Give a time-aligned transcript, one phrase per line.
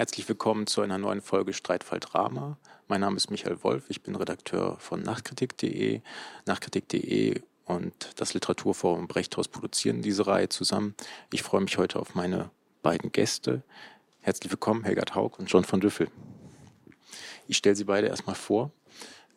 [0.00, 2.56] Herzlich willkommen zu einer neuen Folge Streitfall Drama.
[2.88, 6.00] Mein Name ist Michael Wolf, ich bin Redakteur von Nachkritik.de.
[6.46, 10.94] Nachkritik.de und das Literaturforum Brechthaus produzieren diese Reihe zusammen.
[11.30, 12.48] Ich freue mich heute auf meine
[12.82, 13.62] beiden Gäste.
[14.20, 16.08] Herzlich willkommen, Helga Haug und John von Düffel.
[17.46, 18.70] Ich stelle sie beide erstmal vor.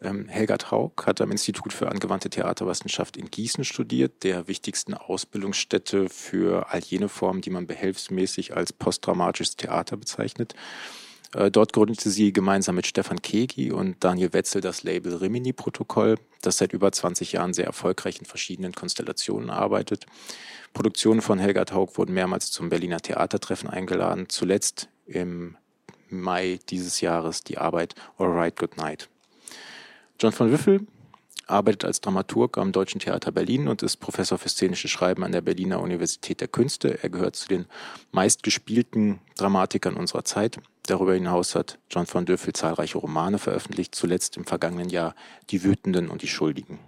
[0.03, 6.09] Ähm, Helga Haug hat am Institut für angewandte Theaterwissenschaft in Gießen studiert, der wichtigsten Ausbildungsstätte
[6.09, 10.55] für all jene Formen, die man behelfsmäßig als postdramatisches Theater bezeichnet.
[11.33, 16.57] Äh, dort gründete sie gemeinsam mit Stefan Kegi und Daniel Wetzel das Label Rimini-Protokoll, das
[16.57, 20.05] seit über 20 Jahren sehr erfolgreich in verschiedenen Konstellationen arbeitet.
[20.73, 25.55] Produktionen von Helga Haug wurden mehrmals zum Berliner Theatertreffen eingeladen, zuletzt im
[26.09, 29.09] Mai dieses Jahres die Arbeit Alright Good Night.
[30.23, 30.87] John von Wiffel
[31.47, 35.41] arbeitet als Dramaturg am Deutschen Theater Berlin und ist Professor für szenisches Schreiben an der
[35.41, 37.03] Berliner Universität der Künste.
[37.03, 37.65] Er gehört zu den
[38.13, 40.61] meistgespielten Dramatikern unserer Zeit.
[40.83, 45.13] Darüber hinaus hat John von Döffel zahlreiche Romane veröffentlicht, zuletzt im vergangenen Jahr
[45.49, 46.79] Die Wütenden und die Schuldigen.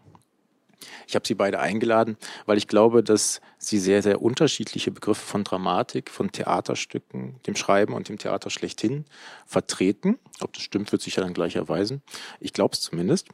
[1.08, 5.44] Ich habe sie beide eingeladen, weil ich glaube, dass sie sehr, sehr unterschiedliche Begriffe von
[5.44, 9.05] Dramatik, von Theaterstücken, dem Schreiben und dem Theater schlechthin
[9.45, 10.17] vertreten.
[10.42, 12.02] Ob das stimmt, wird sich ja dann gleich erweisen.
[12.39, 13.27] Ich glaube es zumindest.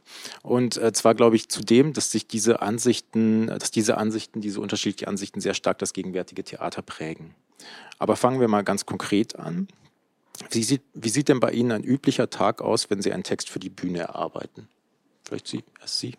[0.44, 5.10] Und äh, zwar glaube ich zudem, dass sich diese Ansichten, dass diese Ansichten, diese unterschiedlichen
[5.10, 7.36] Ansichten sehr stark das gegenwärtige Theater prägen.
[8.00, 9.68] Aber fangen wir mal ganz konkret an.
[10.50, 13.50] Wie sieht, wie sieht denn bei Ihnen ein üblicher Tag aus, wenn Sie einen Text
[13.50, 14.68] für die Bühne erarbeiten?
[15.24, 16.16] Vielleicht Sie, erst Sie.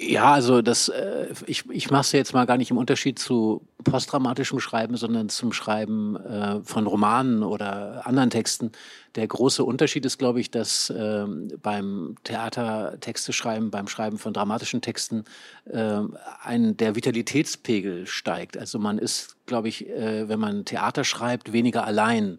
[0.00, 3.66] Ja, also das, äh, ich, ich mache es jetzt mal gar nicht im Unterschied zu
[3.82, 8.70] postdramatischem Schreiben, sondern zum Schreiben äh, von Romanen oder anderen Texten.
[9.16, 11.24] Der große Unterschied ist, glaube ich, dass äh,
[11.60, 15.24] beim Theatertexte schreiben, beim Schreiben von dramatischen Texten
[15.68, 16.02] äh,
[16.44, 18.56] ein, der Vitalitätspegel steigt.
[18.56, 22.38] Also man ist, glaube ich, äh, wenn man Theater schreibt, weniger allein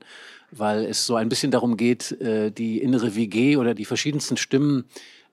[0.51, 4.85] weil es so ein bisschen darum geht, äh, die innere WG oder die verschiedensten Stimmen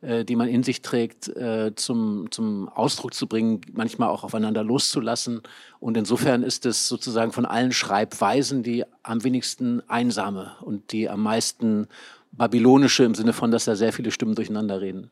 [0.06, 4.62] äh, die man in sich trägt, äh, zum, zum Ausdruck zu bringen, manchmal auch aufeinander
[4.62, 5.43] loszulassen.
[5.81, 11.25] Und insofern ist es sozusagen von allen Schreibweisen die am wenigsten einsame und die am
[11.25, 11.89] meisten
[12.31, 15.11] babylonische im Sinne von, dass da sehr viele Stimmen durcheinander reden.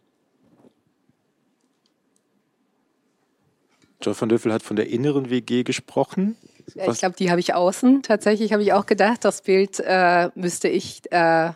[4.00, 6.36] John von Döffel hat von der inneren WG gesprochen.
[6.76, 6.94] Was?
[6.94, 8.02] Ich glaube, die habe ich außen.
[8.02, 11.50] Tatsächlich habe ich auch gedacht, das Bild äh, müsste ich äh,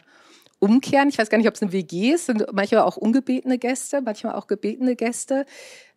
[0.59, 1.09] umkehren.
[1.09, 4.35] Ich weiß gar nicht, ob es eine WG ist, sind manchmal auch ungebetene Gäste, manchmal
[4.35, 5.47] auch gebetene Gäste,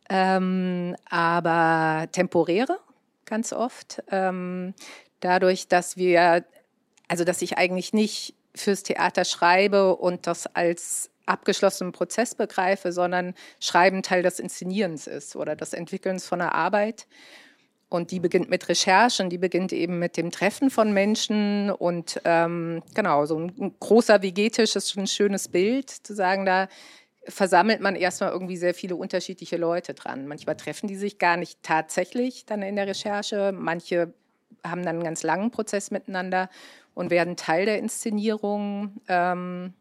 [0.09, 2.79] ähm, aber temporäre
[3.31, 4.03] ganz oft.
[4.11, 4.73] Ähm,
[5.21, 6.45] dadurch, dass wir,
[7.07, 13.33] also dass ich eigentlich nicht fürs Theater schreibe und das als abgeschlossenen Prozess begreife, sondern
[13.61, 17.07] Schreiben Teil des Inszenierens ist oder des Entwickelns von einer Arbeit.
[17.91, 21.69] Und die beginnt mit Recherchen, die beginnt eben mit dem Treffen von Menschen.
[21.69, 26.69] Und ähm, genau, so ein, großer WG-Tisch ist schon ein schönes Bild, zu sagen, da
[27.27, 30.25] versammelt man erstmal irgendwie sehr viele unterschiedliche Leute dran.
[30.25, 33.51] Manchmal treffen die sich gar nicht tatsächlich dann in der Recherche.
[33.53, 34.13] Manche
[34.63, 36.49] haben dann einen ganz langen Prozess miteinander
[36.93, 39.01] und werden Teil der Inszenierung.
[39.09, 39.73] Ähm,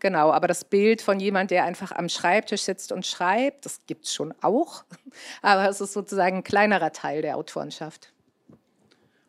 [0.00, 4.04] Genau, aber das Bild von jemand, der einfach am Schreibtisch sitzt und schreibt, das gibt
[4.04, 4.84] es schon auch,
[5.42, 8.12] aber es ist sozusagen ein kleinerer Teil der Autorenschaft.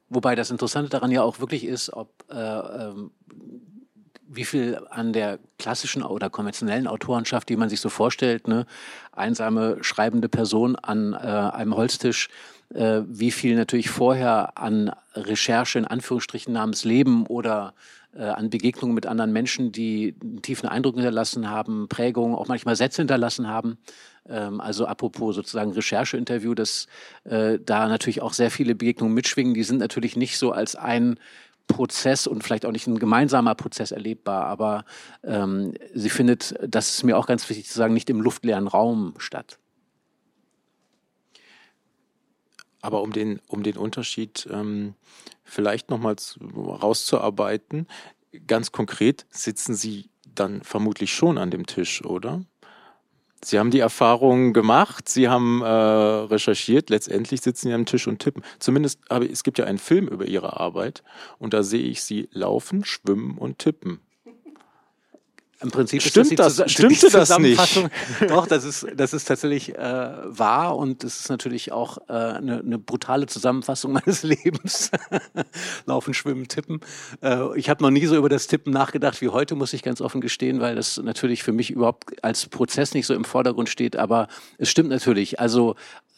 [0.10, 3.12] Wobei das Interessante daran ja auch wirklich ist, ob äh, ähm,
[4.30, 8.66] wie viel an der klassischen oder konventionellen Autorenschaft, die man sich so vorstellt, ne,
[9.12, 12.30] einsame schreibende Person an äh, einem Holztisch,
[12.74, 17.74] äh, wie viel natürlich vorher an Recherche in Anführungsstrichen namens Leben oder
[18.16, 22.76] äh, an Begegnungen mit anderen Menschen, die einen tiefen Eindruck hinterlassen haben, Prägungen, auch manchmal
[22.76, 23.78] Sätze hinterlassen haben.
[24.28, 26.88] Ähm, also apropos sozusagen Rechercheinterview, dass
[27.26, 29.54] äh, da natürlich auch sehr viele Begegnungen mitschwingen.
[29.54, 31.20] Die sind natürlich nicht so als ein
[31.68, 34.86] Prozess und vielleicht auch nicht ein gemeinsamer Prozess erlebbar, aber
[35.24, 39.14] ähm, sie findet, das ist mir auch ganz wichtig zu sagen, nicht im luftleeren Raum
[39.20, 39.60] statt.
[42.82, 44.96] Aber um den, um den Unterschied ähm,
[45.50, 46.16] vielleicht nochmal
[46.56, 47.88] rauszuarbeiten,
[48.48, 52.42] ganz konkret sitzen Sie dann vermutlich schon an dem Tisch, oder?
[53.44, 58.20] Sie haben die Erfahrung gemacht, Sie haben äh, recherchiert, letztendlich sitzen Sie am Tisch und
[58.20, 58.44] tippen.
[58.60, 61.04] Zumindest, aber es gibt ja einen Film über Ihre Arbeit
[61.38, 64.02] und da sehe ich Sie laufen, schwimmen und tippen.
[65.62, 67.90] Im Prinzip Stimmt das, das stimmte das nicht?
[68.30, 72.60] Doch, das ist, das ist tatsächlich äh, wahr und es ist natürlich auch äh, eine,
[72.60, 74.90] eine brutale Zusammenfassung meines Lebens.
[75.86, 76.80] Laufen, schwimmen, tippen.
[77.22, 80.00] Äh, ich habe noch nie so über das Tippen nachgedacht wie heute, muss ich ganz
[80.00, 83.98] offen gestehen, weil das natürlich für mich überhaupt als Prozess nicht so im Vordergrund steht.
[83.98, 85.42] Aber es stimmt natürlich.
[85.42, 85.76] Also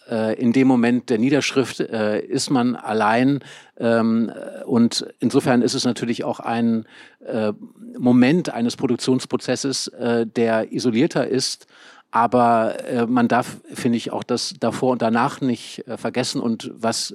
[0.09, 3.39] äh, in dem Moment der Niederschrift äh, ist man allein
[3.77, 4.31] ähm,
[4.65, 6.85] und insofern ist es natürlich auch ein
[7.25, 7.53] äh,
[7.97, 11.67] Moment eines Produktionsprozesses, äh, der isolierter ist.
[12.11, 16.41] Aber äh, man darf, finde ich, auch das davor und danach nicht äh, vergessen.
[16.41, 17.13] Und was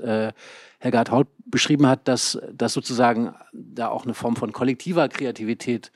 [0.78, 5.90] Herr Gerd Haut beschrieben hat, dass, dass sozusagen da auch eine Form von kollektiver Kreativität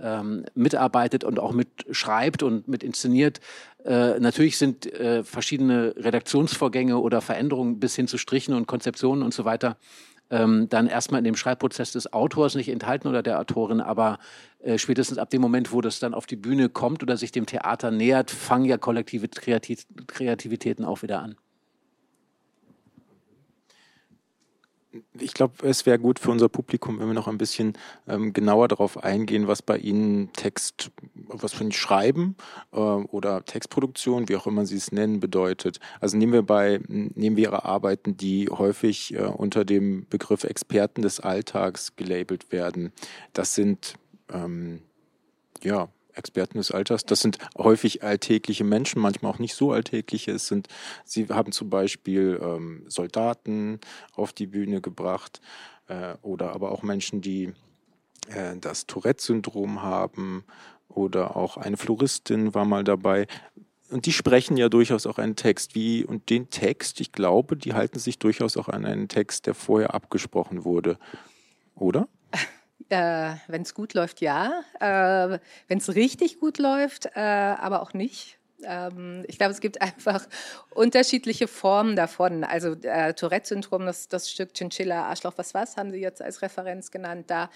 [0.00, 3.40] ähm, mitarbeitet und auch mitschreibt und mit inszeniert.
[3.84, 9.34] Äh, natürlich sind äh, verschiedene Redaktionsvorgänge oder Veränderungen bis hin zu Strichen und Konzeptionen und
[9.34, 9.76] so weiter
[10.30, 14.18] ähm, dann erstmal in dem Schreibprozess des Autors nicht enthalten oder der Autorin, aber
[14.60, 17.46] äh, spätestens ab dem Moment, wo das dann auf die Bühne kommt oder sich dem
[17.46, 21.36] Theater nähert, fangen ja kollektive Kreativ Kreativitäten auch wieder an.
[25.18, 27.74] Ich glaube, es wäre gut für unser Publikum, wenn wir noch ein bisschen
[28.06, 32.36] ähm, genauer darauf eingehen, was bei Ihnen Text, was für ein Schreiben
[32.72, 35.80] äh, oder Textproduktion, wie auch immer Sie es nennen, bedeutet.
[36.00, 41.02] Also nehmen wir bei, nehmen wir Ihre Arbeiten, die häufig äh, unter dem Begriff Experten
[41.02, 42.92] des Alltags gelabelt werden.
[43.32, 43.94] Das sind
[44.32, 44.80] ähm,
[45.62, 47.04] ja Experten des Alters.
[47.04, 50.32] Das sind häufig alltägliche Menschen, manchmal auch nicht so alltägliche.
[50.32, 50.68] Es sind,
[51.04, 53.80] sie haben zum Beispiel ähm, Soldaten
[54.14, 55.40] auf die Bühne gebracht
[55.88, 57.52] äh, oder aber auch Menschen, die
[58.28, 60.44] äh, das Tourette-Syndrom haben
[60.88, 63.26] oder auch eine Floristin war mal dabei.
[63.90, 65.74] Und die sprechen ja durchaus auch einen Text.
[65.74, 69.54] Wie, und den Text, ich glaube, die halten sich durchaus auch an einen Text, der
[69.54, 70.98] vorher abgesprochen wurde.
[71.74, 72.08] Oder?
[72.94, 74.62] Äh, Wenn es gut läuft, ja.
[74.78, 78.38] Äh, Wenn es richtig gut läuft, äh, aber auch nicht.
[78.62, 80.26] Ähm, ich glaube, es gibt einfach
[80.70, 82.44] unterschiedliche Formen davon.
[82.44, 86.92] Also äh, Tourette-Syndrom, das, das Stück Chinchilla, Arschloch, was was, haben Sie jetzt als Referenz
[86.92, 87.24] genannt.
[87.30, 87.50] Da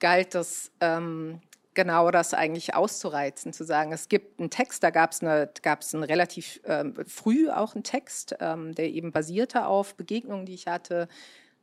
[0.00, 1.40] galt das ähm,
[1.74, 6.02] genau das eigentlich auszureizen, zu sagen, es gibt einen Text, da gab es eine, einen
[6.02, 11.08] relativ ähm, früh auch einen Text, ähm, der eben basierte auf Begegnungen, die ich hatte,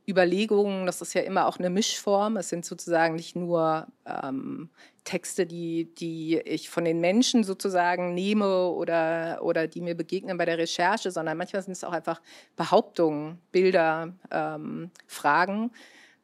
[0.08, 2.38] Überlegungen, das ist ja immer auch eine Mischform.
[2.38, 4.70] Es sind sozusagen nicht nur ähm,
[5.04, 10.46] Texte, die, die ich von den Menschen sozusagen nehme oder, oder die mir begegnen bei
[10.46, 12.22] der Recherche, sondern manchmal sind es auch einfach
[12.56, 15.72] Behauptungen, Bilder, ähm, Fragen.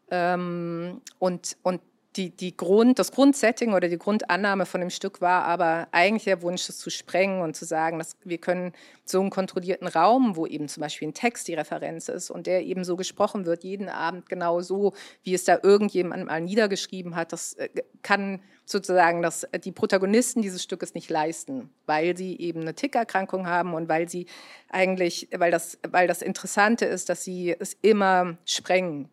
[0.09, 1.81] Ähm, und, und
[2.17, 6.41] die, die Grund, das Grundsetting oder die Grundannahme von dem Stück war aber eigentlich der
[6.41, 8.73] Wunsch, es zu sprengen und zu sagen, dass wir können
[9.05, 12.63] so einen kontrollierten Raum, wo eben zum Beispiel ein Text die Referenz ist und der
[12.63, 14.93] eben so gesprochen wird, jeden Abend genau so,
[15.23, 17.69] wie es da irgendjemand mal niedergeschrieben hat, das äh,
[18.01, 23.73] kann sozusagen dass die Protagonisten dieses Stückes nicht leisten, weil sie eben eine Tickerkrankung haben
[23.73, 24.25] und weil sie
[24.69, 29.09] eigentlich, weil das, weil das Interessante ist, dass sie es immer sprengen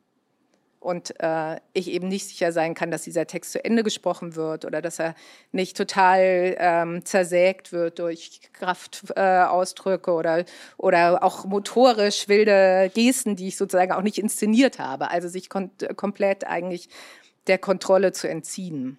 [0.84, 4.64] und äh, ich eben nicht sicher sein kann, dass dieser Text zu Ende gesprochen wird
[4.64, 5.14] oder dass er
[5.50, 10.44] nicht total ähm, zersägt wird durch Kraftausdrücke äh, oder,
[10.76, 15.10] oder auch motorisch wilde Gesten, die ich sozusagen auch nicht inszeniert habe.
[15.10, 16.88] Also sich kom komplett eigentlich
[17.46, 18.98] der Kontrolle zu entziehen.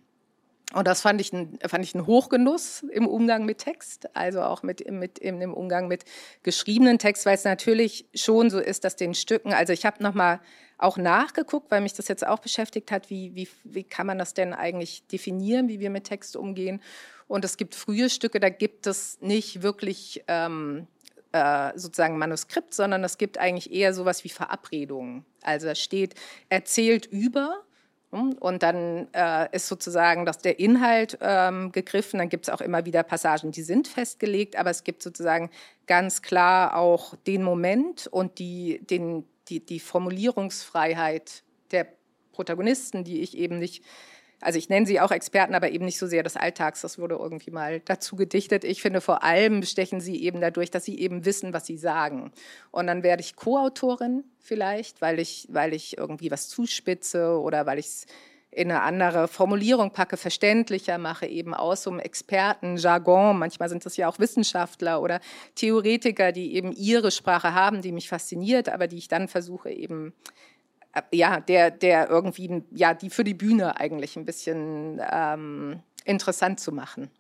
[0.73, 4.63] Und das fand ich, ein, fand ich einen Hochgenuss im Umgang mit Text, also auch
[4.63, 6.03] mit, mit, im Umgang mit
[6.43, 10.39] geschriebenen Text, weil es natürlich schon so ist, dass den Stücken, also ich habe nochmal
[10.77, 14.33] auch nachgeguckt, weil mich das jetzt auch beschäftigt hat, wie, wie, wie kann man das
[14.33, 16.81] denn eigentlich definieren, wie wir mit Text umgehen.
[17.27, 20.87] Und es gibt frühe Stücke, da gibt es nicht wirklich ähm,
[21.31, 25.25] äh, sozusagen Manuskript, sondern es gibt eigentlich eher sowas wie Verabredungen.
[25.41, 26.15] Also es steht
[26.49, 27.61] erzählt über
[28.11, 32.19] und dann äh, ist sozusagen dass der Inhalt ähm, gegriffen.
[32.19, 35.49] Dann gibt es auch immer wieder Passagen, die sind festgelegt, aber es gibt sozusagen
[35.87, 41.87] ganz klar auch den Moment und die, den, die, die Formulierungsfreiheit der
[42.31, 43.83] Protagonisten, die ich eben nicht
[44.41, 46.81] also ich nenne sie auch Experten, aber eben nicht so sehr des Alltags.
[46.81, 48.63] Das wurde irgendwie mal dazu gedichtet.
[48.63, 52.31] Ich finde, vor allem bestechen sie eben dadurch, dass sie eben wissen, was sie sagen.
[52.71, 57.79] Und dann werde ich Co-Autorin vielleicht, weil ich, weil ich irgendwie was zuspitze oder weil
[57.79, 58.05] ich es
[58.55, 63.37] in eine andere Formulierung packe, verständlicher mache, eben aus so einem Expertenjargon.
[63.37, 65.19] Manchmal sind das ja auch Wissenschaftler oder
[65.55, 70.13] Theoretiker, die eben ihre Sprache haben, die mich fasziniert, aber die ich dann versuche eben
[70.93, 76.61] äh, ja, der, der irgendwie, ja, die für die Bühne eigentlich ein bisschen ähm, interessant
[76.61, 77.11] zu machen.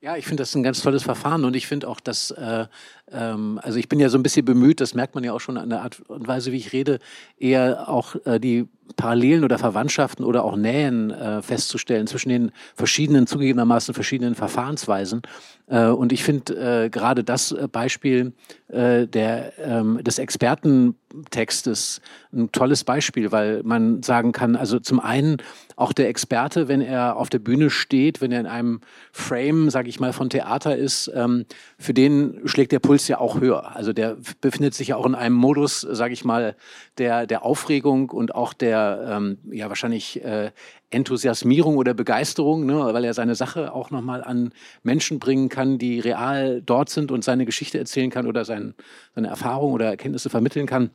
[0.00, 2.66] Ja, ich finde das ein ganz tolles Verfahren und ich finde auch, dass äh,
[3.12, 5.56] ähm, also ich bin ja so ein bisschen bemüht, das merkt man ja auch schon
[5.56, 6.98] an der Art und Weise, wie ich rede,
[7.38, 13.26] eher auch äh, die Parallelen oder Verwandtschaften oder auch Nähen äh, festzustellen zwischen den verschiedenen,
[13.26, 15.22] zugegebenermaßen verschiedenen Verfahrensweisen.
[15.66, 18.32] Äh, und ich finde äh, gerade das äh, Beispiel
[18.68, 22.00] äh, der, ähm, des Expertentextes
[22.32, 25.38] ein tolles Beispiel, weil man sagen kann, also zum einen
[25.76, 28.80] auch der Experte, wenn er auf der Bühne steht, wenn er in einem
[29.12, 31.44] Frame, sage ich mal, von Theater ist, ähm,
[31.78, 33.76] für den schlägt der Puls ja auch höher.
[33.76, 36.56] Also der befindet sich ja auch in einem Modus, sage ich mal,
[36.96, 40.50] der, der Aufregung und auch der ähm, ja wahrscheinlich äh,
[40.90, 44.52] Enthusiasmierung oder Begeisterung, ne, weil er seine Sache auch nochmal an
[44.82, 48.74] Menschen bringen kann, die real dort sind und seine Geschichte erzählen kann oder sein,
[49.14, 50.90] seine Erfahrung oder Erkenntnisse vermitteln kann.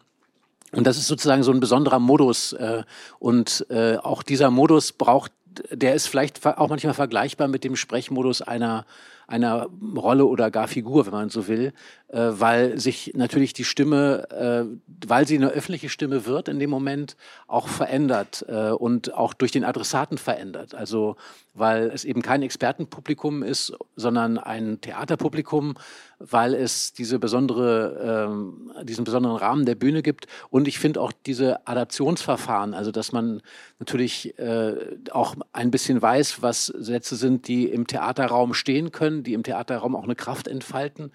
[0.73, 2.53] Und das ist sozusagen so ein besonderer Modus.
[2.53, 2.83] Äh,
[3.19, 5.31] und äh, auch dieser Modus braucht,
[5.69, 8.85] der ist vielleicht auch manchmal vergleichbar mit dem Sprechmodus einer
[9.27, 11.73] einer Rolle oder gar Figur, wenn man so will,
[12.13, 14.65] äh, weil sich natürlich die Stimme, äh,
[15.07, 17.17] weil sie eine öffentliche Stimme wird in dem Moment,
[17.47, 20.75] auch verändert äh, und auch durch den Adressaten verändert.
[20.75, 21.15] Also
[21.53, 25.75] weil es eben kein Expertenpublikum ist, sondern ein Theaterpublikum,
[26.19, 30.25] weil es diese besondere, ähm, diesen besonderen Rahmen der Bühne gibt.
[30.49, 33.41] Und ich finde auch diese Adaptionsverfahren, also dass man
[33.77, 39.33] natürlich äh, auch ein bisschen weiß, was Sätze sind, die im Theaterraum stehen können, die
[39.33, 41.11] im Theaterraum auch eine Kraft entfalten.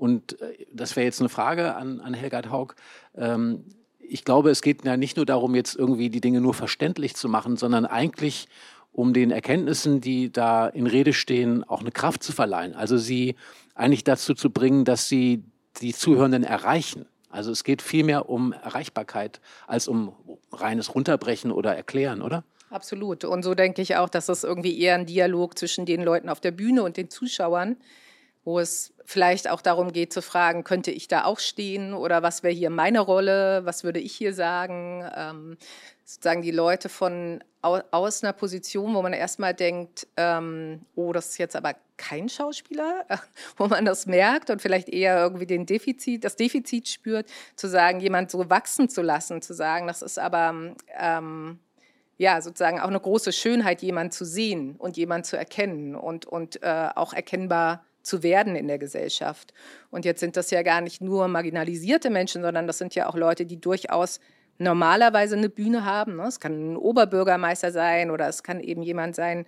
[0.00, 2.74] Und äh, das wäre jetzt eine Frage an, an Helgard Haug.
[3.14, 3.64] Ähm,
[3.98, 7.28] ich glaube, es geht ja nicht nur darum, jetzt irgendwie die Dinge nur verständlich zu
[7.28, 8.48] machen, sondern eigentlich
[8.92, 12.74] um den Erkenntnissen, die da in Rede stehen, auch eine Kraft zu verleihen.
[12.74, 13.36] Also sie
[13.74, 15.44] eigentlich dazu zu bringen, dass sie
[15.80, 17.04] die Zuhörenden erreichen.
[17.28, 20.12] Also es geht vielmehr um Erreichbarkeit als um
[20.50, 22.42] reines Runterbrechen oder Erklären, oder?
[22.70, 23.24] Absolut.
[23.24, 26.40] Und so denke ich auch, dass es irgendwie eher ein Dialog zwischen den Leuten auf
[26.40, 27.76] der Bühne und den Zuschauern,
[28.50, 32.42] wo es vielleicht auch darum geht zu fragen, könnte ich da auch stehen oder was
[32.42, 35.56] wäre hier meine Rolle, was würde ich hier sagen, ähm,
[36.04, 41.38] sozusagen die Leute von aus einer Position, wo man erstmal denkt, ähm, oh, das ist
[41.38, 43.04] jetzt aber kein Schauspieler,
[43.56, 48.00] wo man das merkt und vielleicht eher irgendwie den Defizit, das Defizit spürt, zu sagen,
[48.00, 51.60] jemand so wachsen zu lassen, zu sagen, das ist aber ähm,
[52.18, 56.62] ja sozusagen auch eine große Schönheit, jemand zu sehen und jemand zu erkennen und, und
[56.62, 59.52] äh, auch erkennbar zu werden in der Gesellschaft.
[59.90, 63.16] Und jetzt sind das ja gar nicht nur marginalisierte Menschen, sondern das sind ja auch
[63.16, 64.20] Leute, die durchaus
[64.58, 66.16] normalerweise eine Bühne haben.
[66.16, 66.24] Ne?
[66.24, 69.46] Es kann ein Oberbürgermeister sein oder es kann eben jemand sein,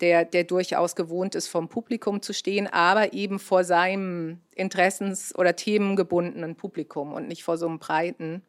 [0.00, 5.56] der, der durchaus gewohnt ist, vom Publikum zu stehen, aber eben vor seinem interessens- oder
[5.56, 8.42] themengebundenen Publikum und nicht vor so einem breiten.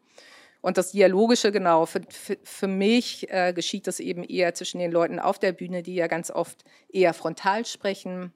[0.61, 4.91] Und das Dialogische, genau, für, für, für mich äh, geschieht das eben eher zwischen den
[4.91, 8.33] Leuten auf der Bühne, die ja ganz oft eher frontal sprechen,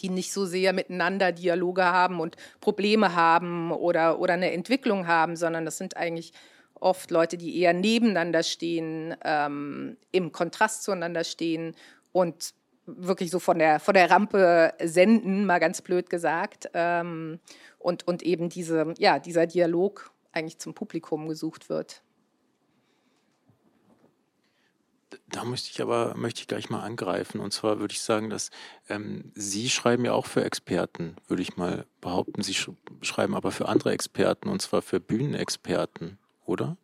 [0.00, 5.36] die nicht so sehr miteinander Dialoge haben und Probleme haben oder, oder eine Entwicklung haben,
[5.36, 6.32] sondern das sind eigentlich
[6.74, 11.74] oft Leute, die eher nebeneinander stehen, ähm, im Kontrast zueinander stehen
[12.10, 12.54] und
[12.86, 16.68] wirklich so von der, von der Rampe senden, mal ganz blöd gesagt.
[16.74, 17.38] Ähm,
[17.78, 22.02] und, und eben diese, ja, dieser Dialog eigentlich zum Publikum gesucht wird.
[25.28, 27.40] Da möchte ich aber möchte ich gleich mal angreifen.
[27.40, 28.50] Und zwar würde ich sagen, dass
[28.88, 32.42] ähm, Sie schreiben ja auch für Experten, würde ich mal behaupten.
[32.42, 32.70] Sie sch
[33.02, 36.76] schreiben aber für andere Experten und zwar für Bühnenexperten oder?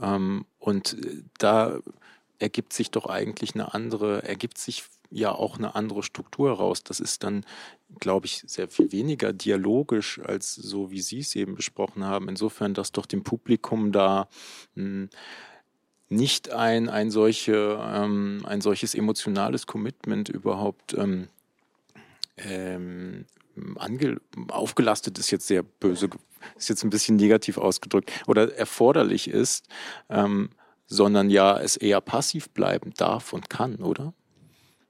[0.00, 1.78] Ähm, und äh, da
[2.38, 6.82] ergibt sich doch eigentlich eine andere, ergibt sich ja auch eine andere Struktur heraus.
[6.82, 7.44] Das ist dann,
[8.00, 12.28] glaube ich, sehr viel weniger dialogisch als so, wie Sie es eben besprochen haben.
[12.28, 14.28] Insofern, dass doch dem Publikum da
[14.74, 15.10] mh, hm,
[16.14, 21.28] nicht ein, ein, solche, ähm, ein solches emotionales Commitment überhaupt ähm,
[22.38, 23.26] ähm,
[23.76, 26.10] ange aufgelastet ist jetzt sehr böse,
[26.56, 29.68] ist jetzt ein bisschen negativ ausgedrückt, oder erforderlich ist,
[30.08, 30.50] ähm,
[30.86, 34.12] sondern ja es eher passiv bleiben darf und kann, oder?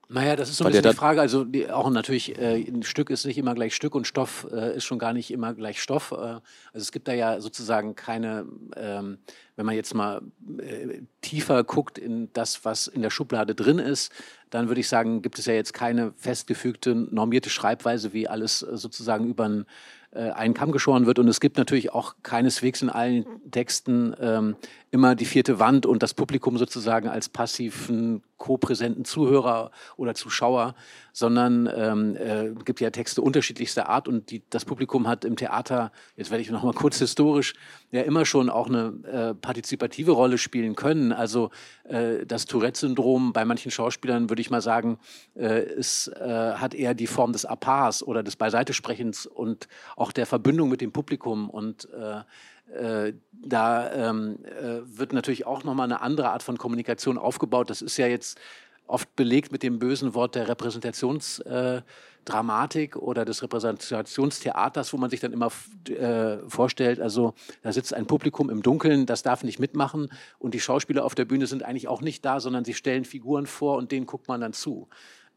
[0.09, 1.21] Naja, das ist so ein bisschen die Frage.
[1.21, 4.77] Also die, auch natürlich, äh, ein Stück ist nicht immer gleich Stück und Stoff äh,
[4.77, 6.13] ist schon gar nicht immer gleich Stoff.
[6.13, 6.43] Äh, also
[6.73, 8.47] es gibt da ja sozusagen keine,
[8.77, 9.19] ähm,
[9.57, 10.23] wenn man jetzt mal
[10.59, 14.13] äh, tiefer guckt in das, was in der Schublade drin ist,
[14.51, 18.77] dann würde ich sagen, gibt es ja jetzt keine festgefügte, normierte Schreibweise, wie alles äh,
[18.77, 19.67] sozusagen über ein
[20.15, 21.19] äh, einen Kamm geschoren wird.
[21.19, 24.57] Und es gibt natürlich auch keineswegs in allen Texten ähm,
[24.95, 30.77] immer die vierte Wand und das Publikum sozusagen als passiven co-präsenten Zuhörer oder Zuschauer,
[31.13, 35.91] sondern ähm, äh, gibt ja Texte unterschiedlichster Art und die, das Publikum hat im Theater,
[36.15, 37.55] jetzt werde ich noch mal kurz historisch,
[37.91, 41.13] ja immer schon auch eine äh, partizipative Rolle spielen können.
[41.13, 41.51] Also
[41.85, 44.99] äh, das Tourette-Syndrom bei manchen Schauspielern, würde ich mal sagen,
[45.37, 50.27] äh, ist, äh, hat eher die Form des Apars oder des Beiseitesprechens und auch der
[50.27, 52.23] Verbindung mit dem Publikum und äh, äh,
[52.67, 57.71] da ähm, äh, wird natürlich auch nochmal eine andere Art von Kommunikation aufgebaut.
[57.71, 58.39] Das ist ja jetzt
[58.87, 65.21] oft belegt mit dem bösen Wort der Repräsentationsdramatik äh, oder des Repräsentationstheaters, wo man sich
[65.21, 65.51] dann immer
[65.89, 70.61] äh, vorstellt, also da sitzt ein Publikum im Dunkeln, das darf nicht mitmachen und die
[70.61, 73.91] Schauspieler auf der Bühne sind eigentlich auch nicht da, sondern sie stellen Figuren vor und
[73.91, 74.89] denen guckt man dann zu.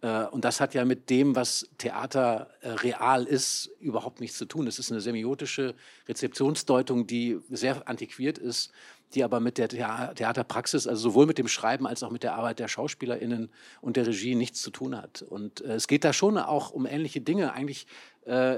[0.01, 4.45] Äh, und das hat ja mit dem, was Theater äh, real ist, überhaupt nichts zu
[4.45, 4.67] tun.
[4.67, 5.75] Es ist eine semiotische
[6.07, 8.71] Rezeptionsdeutung, die sehr antiquiert ist,
[9.13, 12.59] die aber mit der Theaterpraxis, also sowohl mit dem Schreiben als auch mit der Arbeit
[12.59, 13.49] der SchauspielerInnen
[13.79, 15.21] und der Regie nichts zu tun hat.
[15.21, 17.53] Und äh, es geht da schon auch um ähnliche Dinge.
[17.53, 17.87] Eigentlich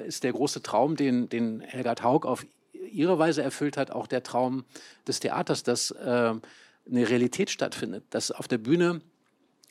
[0.07, 2.43] ist der große Traum, den, den Helga Haug auf
[2.73, 4.65] ihre Weise erfüllt hat, auch der Traum
[5.05, 6.41] des Theaters, dass eine
[6.89, 9.01] Realität stattfindet, dass auf der Bühne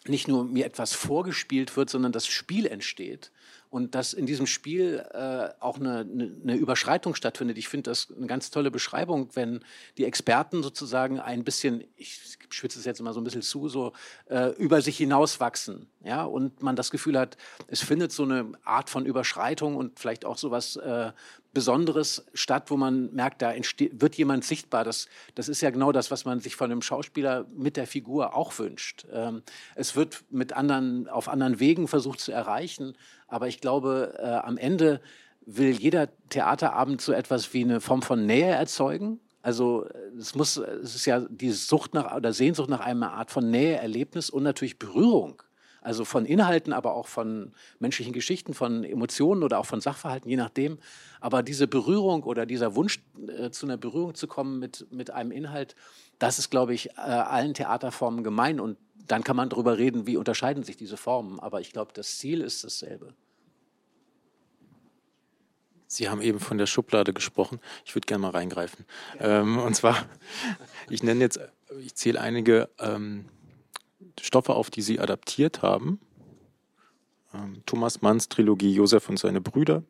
[0.08, 3.30] nicht nur mir etwas vorgespielt wird, sondern das Spiel entsteht
[3.70, 7.58] und dass in diesem Spiel äh, auch eine, eine, eine, Überschreitung stattfindet.
[7.58, 9.60] Ich finde das eine ganz tolle Beschreibung, wenn
[9.98, 13.92] die Experten sozusagen ein bisschen, ich schwitze es jetzt mal so ein bisschen zu, so
[14.30, 17.36] äh, über sich hinauswachsen, ja, und man das Gefühl hat,
[17.66, 21.12] es findet so eine Art von Überschreitung und vielleicht auch so was äh,
[21.58, 24.84] Besonderes statt, wo man merkt, da wird jemand sichtbar.
[24.84, 28.36] Das, das ist ja genau das, was man sich von einem Schauspieler mit der Figur
[28.36, 29.06] auch wünscht.
[29.12, 29.42] Ähm,
[29.74, 32.94] es wird mit anderen, auf anderen Wegen versucht zu erreichen,
[33.26, 35.00] aber ich glaube, äh, am Ende
[35.46, 39.18] will jeder Theaterabend so etwas wie eine Form von Nähe erzeugen.
[39.42, 39.84] Also
[40.16, 43.78] es muss, es ist ja die Sucht nach oder Sehnsucht nach einer Art von Nähe,
[43.78, 45.42] Erlebnis und natürlich Berührung.
[45.80, 50.36] Also von Inhalten, aber auch von menschlichen Geschichten, von Emotionen oder auch von Sachverhalten, je
[50.36, 50.78] nachdem.
[51.20, 55.30] Aber diese Berührung oder dieser Wunsch, äh, zu einer Berührung zu kommen mit, mit einem
[55.30, 55.76] Inhalt,
[56.18, 58.60] das ist, glaube ich, äh, allen Theaterformen gemein.
[58.60, 61.38] Und dann kann man darüber reden, wie unterscheiden sich diese Formen.
[61.40, 63.14] Aber ich glaube, das Ziel ist dasselbe.
[65.90, 67.60] Sie haben eben von der Schublade gesprochen.
[67.86, 68.84] Ich würde gerne mal reingreifen.
[69.18, 69.40] Ja.
[69.40, 70.06] Ähm, und zwar,
[70.90, 71.40] ich nenne jetzt,
[71.80, 73.24] ich zähle einige ähm,
[74.20, 76.00] Stoffe auf, die Sie adaptiert haben.
[77.34, 79.82] Ähm, Thomas Manns Trilogie Josef und seine Brüder,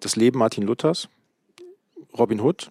[0.00, 1.08] Das Leben Martin Luthers,
[2.16, 2.70] Robin Hood,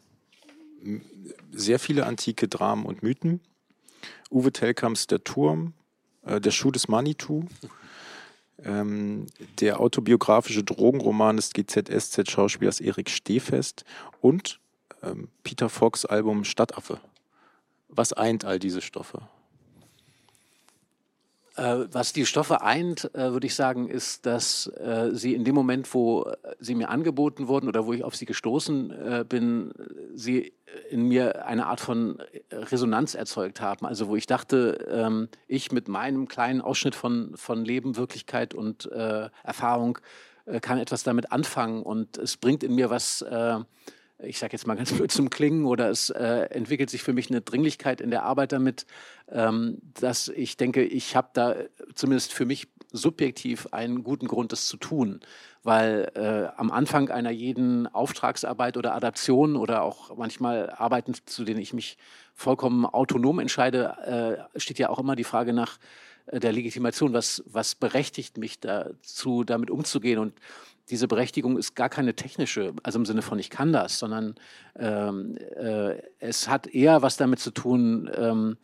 [1.52, 3.42] sehr viele antike Dramen und Mythen,
[4.30, 5.74] Uwe Telkamps Der Turm,
[6.24, 7.46] äh, Der Schuh des Manitou,
[8.64, 9.28] ähm,
[9.60, 13.86] der autobiografische Drogenroman des GZSZ-Schauspielers Erik Stehfest.
[14.22, 14.60] Und
[15.04, 17.00] ähm, Peter Fox Album Stadtaffe.
[17.90, 19.22] Was eint all diese Stoffe?
[21.56, 25.56] Äh, was die Stoffe eint, äh, würde ich sagen, ist, dass äh, sie in dem
[25.56, 29.72] Moment, wo sie mir angeboten wurden oder wo ich auf sie gestoßen bin,
[30.14, 30.54] sie
[30.90, 33.86] in mir eine Art von Resonanz erzeugt haben.
[33.86, 38.86] Also wo ich dachte, ähm, ich mit meinem kleinen Ausschnitt von, von Leben, Wirklichkeit und
[39.44, 40.00] Erfahrung
[40.62, 43.26] kann etwas damit anfangen und es bringt in mir was
[44.20, 47.30] ich sage jetzt mal ganz blöd zum Klingen, oder es äh, entwickelt sich für mich
[47.30, 48.86] eine Dringlichkeit in der Arbeit damit,
[49.30, 51.56] ähm, dass ich denke, ich habe da
[51.94, 55.20] zumindest für mich subjektiv einen guten Grund, das zu tun.
[55.64, 61.60] Weil äh, am Anfang einer jeden Auftragsarbeit oder Adaption oder auch manchmal Arbeiten, zu denen
[61.60, 61.98] ich mich
[62.34, 65.78] vollkommen autonom entscheide, äh, steht ja auch immer die Frage nach
[66.28, 70.20] äh, der Legitimation, was, was berechtigt mich dazu, damit umzugehen.
[70.20, 70.34] Und
[70.90, 74.36] diese Berechtigung ist gar keine technische, also im Sinne von ich kann das, sondern
[74.78, 78.58] ähm, äh, es hat eher was damit zu tun, ähm,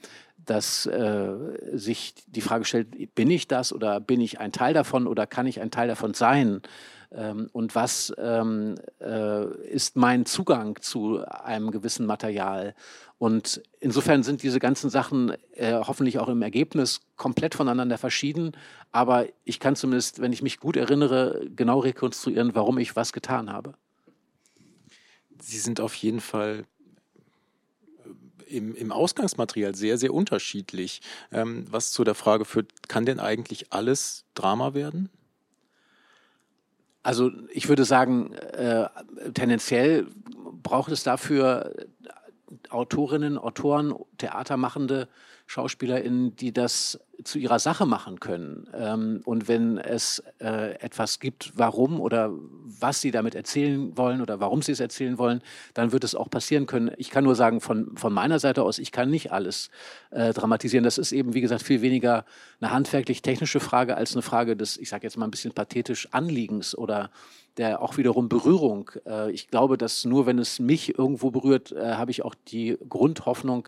[0.45, 1.33] dass äh,
[1.73, 5.47] sich die Frage stellt, bin ich das oder bin ich ein Teil davon oder kann
[5.47, 6.61] ich ein Teil davon sein?
[7.11, 12.73] Ähm, und was ähm, äh, ist mein Zugang zu einem gewissen Material?
[13.17, 18.53] Und insofern sind diese ganzen Sachen äh, hoffentlich auch im Ergebnis komplett voneinander verschieden.
[18.91, 23.51] Aber ich kann zumindest, wenn ich mich gut erinnere, genau rekonstruieren, warum ich was getan
[23.51, 23.73] habe.
[25.39, 26.65] Sie sind auf jeden Fall
[28.51, 31.01] im, im Ausgangsmaterial sehr, sehr unterschiedlich.
[31.31, 35.09] Ähm, was zu der Frage führt, kann denn eigentlich alles Drama werden?
[37.03, 38.87] Also ich würde sagen, äh,
[39.33, 40.07] tendenziell
[40.61, 41.73] braucht es dafür
[42.69, 45.07] Autorinnen, Autoren, Theatermachende,
[45.51, 48.69] SchauspielerInnen, die das zu ihrer Sache machen können.
[48.73, 52.31] Ähm, und wenn es äh, etwas gibt, warum oder
[52.79, 55.41] was sie damit erzählen wollen oder warum sie es erzählen wollen,
[55.73, 56.91] dann wird es auch passieren können.
[56.97, 59.69] Ich kann nur sagen, von, von meiner Seite aus, ich kann nicht alles
[60.11, 60.85] äh, dramatisieren.
[60.85, 62.25] Das ist eben, wie gesagt, viel weniger
[62.61, 66.75] eine handwerklich-technische Frage als eine Frage des, ich sage jetzt mal ein bisschen pathetisch, Anliegens
[66.77, 67.11] oder
[67.57, 68.89] der auch wiederum Berührung.
[69.05, 72.77] Äh, ich glaube, dass nur wenn es mich irgendwo berührt, äh, habe ich auch die
[72.87, 73.67] Grundhoffnung,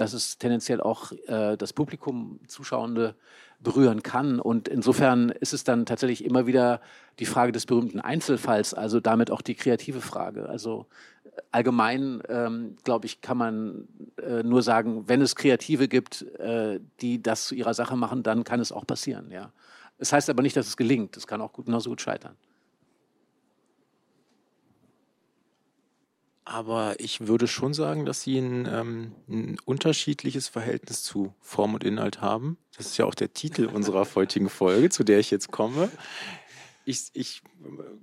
[0.00, 3.14] dass es tendenziell auch äh, das Publikum, Zuschauende
[3.60, 4.40] berühren kann.
[4.40, 6.80] Und insofern ist es dann tatsächlich immer wieder
[7.18, 10.48] die Frage des berühmten Einzelfalls, also damit auch die kreative Frage.
[10.48, 10.86] Also
[11.24, 13.88] äh, allgemein, ähm, glaube ich, kann man
[14.22, 18.44] äh, nur sagen, wenn es Kreative gibt, äh, die das zu ihrer Sache machen, dann
[18.44, 19.30] kann es auch passieren.
[19.30, 19.52] Ja.
[19.98, 21.16] Es heißt aber nicht, dass es gelingt.
[21.16, 22.36] Es kann auch genauso gut scheitern.
[26.50, 31.84] Aber ich würde schon sagen, dass sie ein, ähm, ein, unterschiedliches Verhältnis zu Form und
[31.84, 32.58] Inhalt haben.
[32.76, 35.88] Das ist ja auch der Titel unserer heutigen Folge, zu der ich jetzt komme.
[36.84, 37.42] Ich, ich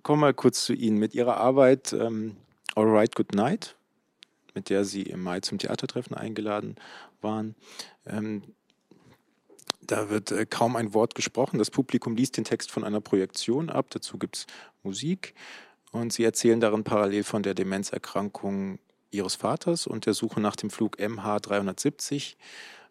[0.01, 2.37] komme mal kurz zu Ihnen mit Ihrer Arbeit ähm,
[2.73, 3.75] All Right, Good Night,
[4.55, 6.75] mit der Sie im Mai zum Theatertreffen eingeladen
[7.19, 7.53] waren.
[8.05, 8.43] Ähm,
[9.81, 11.57] da wird äh, kaum ein Wort gesprochen.
[11.57, 13.87] Das Publikum liest den Text von einer Projektion ab.
[13.89, 14.47] Dazu gibt es
[14.83, 15.33] Musik.
[15.97, 18.79] Und sie erzählen darin parallel von der Demenzerkrankung
[19.11, 22.35] ihres Vaters und der Suche nach dem Flug MH370.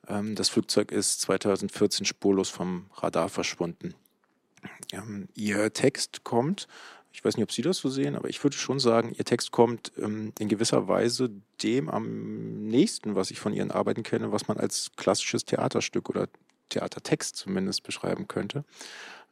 [0.08, 3.94] Ähm, das Flugzeug ist 2014 spurlos vom Radar verschwunden.
[4.92, 6.66] Ähm, ihr Text kommt,
[7.12, 9.52] ich weiß nicht, ob Sie das so sehen, aber ich würde schon sagen, Ihr Text
[9.52, 11.30] kommt ähm, in gewisser Weise
[11.62, 16.28] dem am nächsten, was ich von Ihren Arbeiten kenne, was man als klassisches Theaterstück oder
[16.68, 18.64] Theatertext zumindest beschreiben könnte.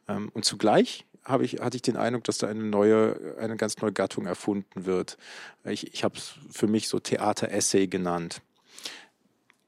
[0.07, 3.91] und zugleich habe ich, hatte ich den Eindruck, dass da eine neue, eine ganz neue
[3.91, 5.17] Gattung erfunden wird.
[5.63, 8.41] Ich, ich habe es für mich so Theater-Essay genannt.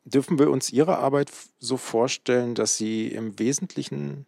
[0.05, 4.25] Dürfen wir uns Ihre Arbeit so vorstellen, dass sie im Wesentlichen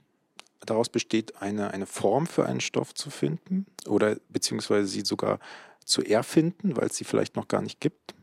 [0.65, 5.39] daraus besteht, eine, eine Form für einen Stoff zu finden oder beziehungsweise sie sogar
[5.85, 8.13] zu erfinden, weil es sie vielleicht noch gar nicht gibt?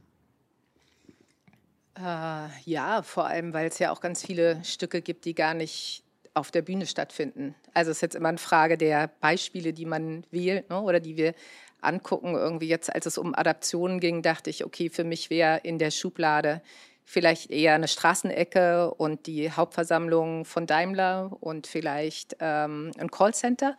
[1.98, 6.02] Äh, ja, vor allem, weil es ja auch ganz viele Stücke gibt, die gar nicht
[6.36, 7.54] auf der Bühne stattfinden.
[7.72, 11.16] Also es ist jetzt immer eine Frage der Beispiele, die man wählt ne, oder die
[11.16, 11.34] wir
[11.80, 12.34] angucken.
[12.34, 15.90] Irgendwie jetzt, als es um Adaptionen ging, dachte ich, okay, für mich wäre in der
[15.90, 16.60] Schublade
[17.04, 23.76] vielleicht eher eine Straßenecke und die Hauptversammlung von Daimler und vielleicht ähm, ein Callcenter.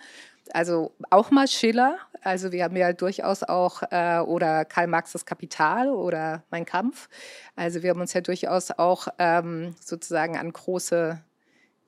[0.54, 1.98] Also auch mal Schiller.
[2.22, 7.10] Also wir haben ja durchaus auch, äh, oder Karl Marx das Kapital oder Mein Kampf.
[7.56, 11.22] Also wir haben uns ja durchaus auch ähm, sozusagen an große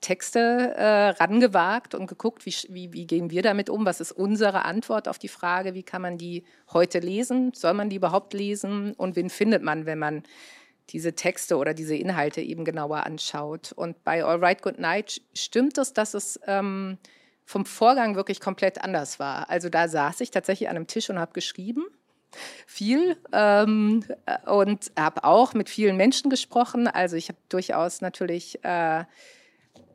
[0.01, 3.85] Texte äh, rangewagt und geguckt, wie, wie, wie gehen wir damit um?
[3.85, 7.51] Was ist unsere Antwort auf die Frage, wie kann man die heute lesen?
[7.53, 8.93] Soll man die überhaupt lesen?
[8.93, 10.23] Und wen findet man, wenn man
[10.89, 13.73] diese Texte oder diese Inhalte eben genauer anschaut?
[13.73, 16.97] Und bei All Right Good Night stimmt es, dass es ähm,
[17.45, 19.49] vom Vorgang wirklich komplett anders war.
[19.49, 21.85] Also da saß ich tatsächlich an einem Tisch und habe geschrieben
[22.67, 24.03] viel ähm,
[24.45, 26.87] und habe auch mit vielen Menschen gesprochen.
[26.87, 29.03] Also ich habe durchaus natürlich äh,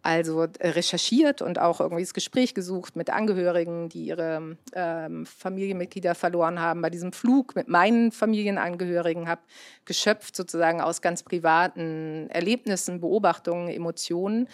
[0.04, 6.14] also äh, recherchiert und auch irgendwie das Gespräch gesucht mit Angehörigen, die ihre ähm, Familienmitglieder
[6.14, 6.82] verloren haben.
[6.82, 9.40] Bei diesem Flug mit meinen Familienangehörigen habe
[9.86, 14.46] geschöpft sozusagen aus ganz privaten Erlebnissen, Beobachtungen, Emotionen.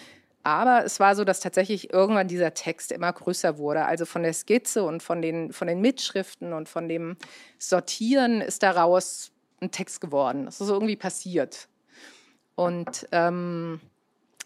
[0.44, 3.86] Aber es war so, dass tatsächlich irgendwann dieser Text immer größer wurde.
[3.86, 7.16] Also von der Skizze und von den, von den Mitschriften und von dem
[7.58, 10.44] Sortieren ist daraus ein Text geworden.
[10.44, 11.68] Das ist irgendwie passiert.
[12.54, 13.80] Und ähm,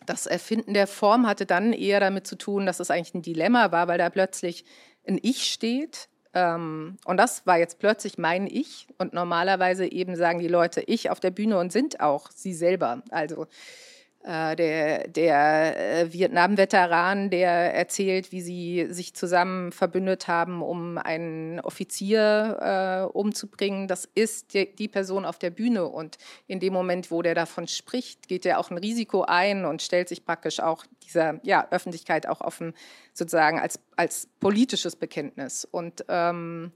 [0.06, 3.72] das Erfinden der Form hatte dann eher damit zu tun, dass es eigentlich ein Dilemma
[3.72, 4.64] war, weil da plötzlich
[5.06, 6.08] ein Ich steht.
[6.32, 8.86] Ähm, und das war jetzt plötzlich mein Ich.
[8.98, 13.02] Und normalerweise eben sagen die Leute Ich auf der Bühne und sind auch sie selber.
[13.10, 13.46] Also
[14.24, 23.10] der, der äh, Vietnam-Veteran, der erzählt, wie sie sich zusammen verbündet haben, um einen Offizier
[23.12, 23.87] äh, umzubringen.
[23.87, 25.87] Das ist die, die, Person auf der Bühne.
[25.87, 29.82] Und in dem Moment, wo der davon spricht, geht er auch ein Risiko ein und
[29.82, 32.72] stellt sich praktisch auch dieser ja, Öffentlichkeit auch offen,
[33.12, 35.66] sozusagen als, als politisches Bekenntnis.
[35.70, 36.72] Und ähm,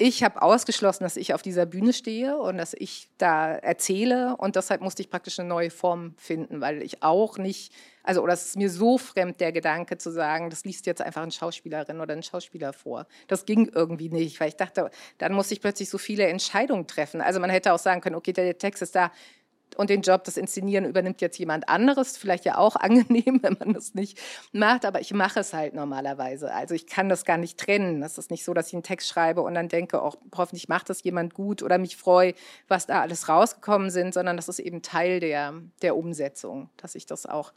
[0.00, 4.54] ich habe ausgeschlossen, dass ich auf dieser Bühne stehe und dass ich da erzähle und
[4.54, 7.72] deshalb musste ich praktisch eine neue Form finden, weil ich auch nicht,
[8.04, 11.22] also oder es ist mir so fremd der Gedanke zu sagen, das liest jetzt einfach
[11.22, 13.08] eine Schauspielerin oder ein Schauspieler vor.
[13.26, 17.20] Das ging irgendwie nicht, weil ich dachte, dann muss ich plötzlich so viele Entscheidungen treffen.
[17.20, 19.10] Also man hätte auch sagen können, okay, der Text ist da
[19.76, 22.16] und den Job, das Inszenieren übernimmt jetzt jemand anderes.
[22.16, 24.18] Vielleicht ja auch angenehm, wenn man das nicht
[24.52, 26.52] macht, aber ich mache es halt normalerweise.
[26.52, 28.00] Also ich kann das gar nicht trennen.
[28.00, 30.90] Das ist nicht so, dass ich einen Text schreibe und dann denke, oh, hoffentlich macht
[30.90, 32.34] das jemand gut oder mich freue,
[32.66, 37.06] was da alles rausgekommen sind, sondern das ist eben Teil der, der Umsetzung, dass ich
[37.06, 37.52] das auch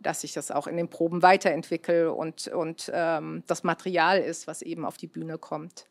[0.00, 4.62] dass ich das auch in den Proben weiterentwickle und, und ähm, das Material ist, was
[4.62, 5.86] eben auf die Bühne kommt.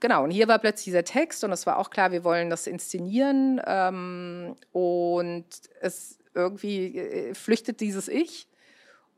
[0.00, 2.66] Genau, und hier war plötzlich dieser Text und es war auch klar, wir wollen das
[2.66, 5.46] inszenieren ähm, und
[5.80, 8.46] es irgendwie äh, flüchtet dieses Ich.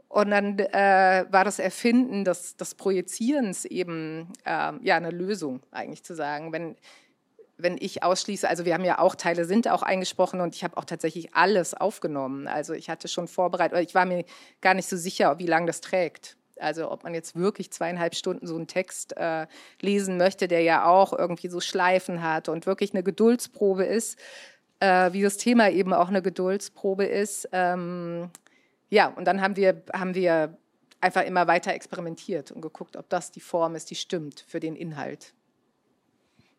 [0.09, 6.03] Und dann äh, war das Erfinden des, des Projizierens eben äh, ja eine Lösung, eigentlich
[6.03, 6.53] zu sagen.
[6.53, 6.77] Wenn,
[7.59, 10.79] wenn ich ausschließe, also wir haben ja auch Teile sind auch eingesprochen und ich habe
[10.79, 12.47] auch tatsächlich alles aufgenommen.
[12.47, 14.25] Also ich hatte schon vorbereitet, ich war mir
[14.63, 16.38] gar nicht so sicher, wie lange das trägt.
[16.61, 19.47] Also ob man jetzt wirklich zweieinhalb Stunden so einen Text äh,
[19.81, 24.19] lesen möchte, der ja auch irgendwie so Schleifen hat und wirklich eine Geduldsprobe ist,
[24.81, 27.49] äh, wie das Thema eben auch eine Geduldsprobe ist.
[27.53, 28.31] Ähm,
[28.91, 30.57] ja, und dann haben wir, haben wir
[31.01, 34.77] einfach immer weiter experimentiert und geguckt, ob das die Form ist, die stimmt für den
[34.77, 35.35] Inhalt.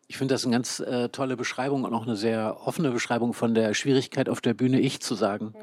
[0.08, 3.54] Ich finde das eine ganz äh, tolle Beschreibung und auch eine sehr offene Beschreibung von
[3.54, 5.46] der Schwierigkeit auf der Bühne ich zu sagen.
[5.46, 5.54] Mhm.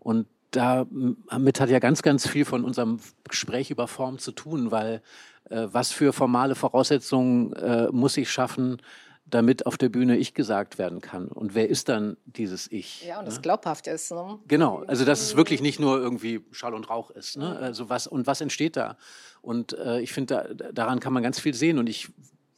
[0.00, 5.02] Und damit hat ja ganz, ganz viel von unserem Gespräch über Form zu tun, weil
[5.50, 8.80] äh, was für formale Voraussetzungen äh, muss ich schaffen,
[9.28, 11.28] damit auf der Bühne ich gesagt werden kann.
[11.28, 13.04] Und wer ist dann dieses Ich?
[13.04, 13.40] Ja, und das ne?
[13.42, 14.12] glaubhaft ist.
[14.12, 14.38] Ne?
[14.46, 17.36] Genau, also dass es wirklich nicht nur irgendwie Schall und Rauch ist.
[17.36, 17.56] Ne?
[17.56, 18.96] Also was, und was entsteht da?
[19.42, 21.78] Und äh, ich finde, da, daran kann man ganz viel sehen.
[21.78, 22.08] Und ich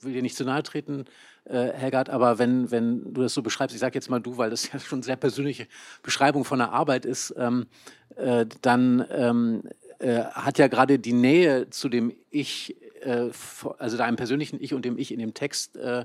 [0.01, 1.07] will dir nicht zu nahe treten,
[1.49, 4.51] äh, Helgard, aber wenn, wenn du das so beschreibst, ich sage jetzt mal du, weil
[4.51, 5.67] das ja schon sehr persönliche
[6.03, 7.67] Beschreibung von der Arbeit ist, ähm,
[8.17, 9.63] äh, dann ähm,
[9.99, 13.31] äh, hat ja gerade die Nähe zu dem Ich, äh,
[13.79, 16.05] also deinem persönlichen Ich und dem Ich in dem Text, äh,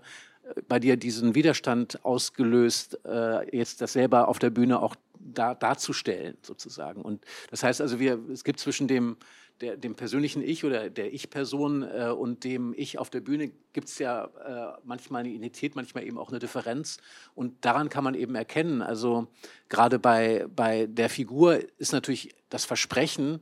[0.68, 6.38] bei dir diesen Widerstand ausgelöst, äh, jetzt das selber auf der Bühne auch da, darzustellen,
[6.42, 7.02] sozusagen.
[7.02, 9.16] Und das heißt also, wir, es gibt zwischen dem
[9.62, 13.88] der, dem persönlichen Ich oder der Ich-Person äh, und dem Ich auf der Bühne gibt
[13.88, 16.98] es ja äh, manchmal eine Identität, manchmal eben auch eine Differenz.
[17.36, 19.28] Und daran kann man eben erkennen, also
[19.70, 23.42] gerade bei, bei der Figur ist natürlich das Versprechen,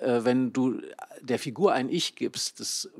[0.00, 0.80] äh, wenn du
[1.20, 2.90] der Figur ein Ich gibst, das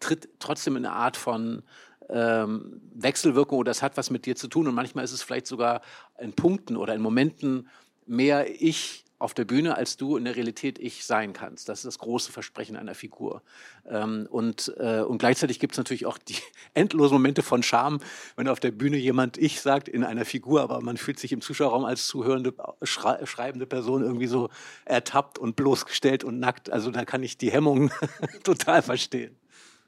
[0.00, 1.62] tritt trotzdem in eine Art von
[2.08, 4.68] ähm, Wechselwirkung oder das hat was mit dir zu tun.
[4.68, 5.82] Und manchmal ist es vielleicht sogar
[6.18, 7.68] in Punkten oder in Momenten
[8.06, 11.68] mehr Ich auf der Bühne, als du in der Realität ich sein kannst.
[11.68, 13.42] Das ist das große Versprechen einer Figur.
[13.88, 16.36] Ähm, und, äh, und gleichzeitig gibt es natürlich auch die
[16.74, 18.00] endlosen Momente von Scham,
[18.36, 21.40] wenn auf der Bühne jemand ich sagt in einer Figur, aber man fühlt sich im
[21.40, 24.50] Zuschauerraum als zuhörende, schrei schreibende Person irgendwie so
[24.84, 26.70] ertappt und bloßgestellt und nackt.
[26.70, 27.90] Also da kann ich die Hemmungen
[28.44, 29.36] total verstehen.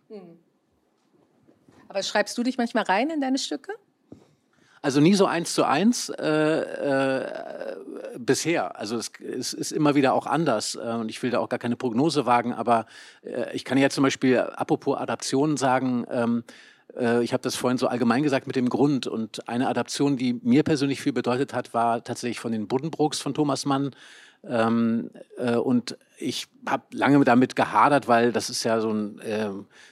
[0.08, 0.38] Hm.
[1.88, 3.72] Aber schreibst du dich manchmal rein in deine Stücke?
[4.82, 7.76] Also nie so eins zu eins äh, äh,
[8.18, 8.78] bisher.
[8.78, 11.58] Also es, es, ist immer wieder auch anders äh, und ich will da auch gar
[11.58, 12.86] keine Prognose wagen, aber
[13.22, 16.52] äh, ich kann ja zum Beispiel apropos Adaptionen sagen, ähm, äh,
[17.22, 20.62] ich habe das vorhin so allgemein gesagt mit dem Grund und eine Adaption, die mir
[20.62, 23.92] persönlich viel bedeutet hat, war tatsächlich von den Buddenbrooks von Thomas Mann.
[24.42, 29.50] Ähm, äh, und ich habe lange damit gehadert, weil das ist ja so ein, äh,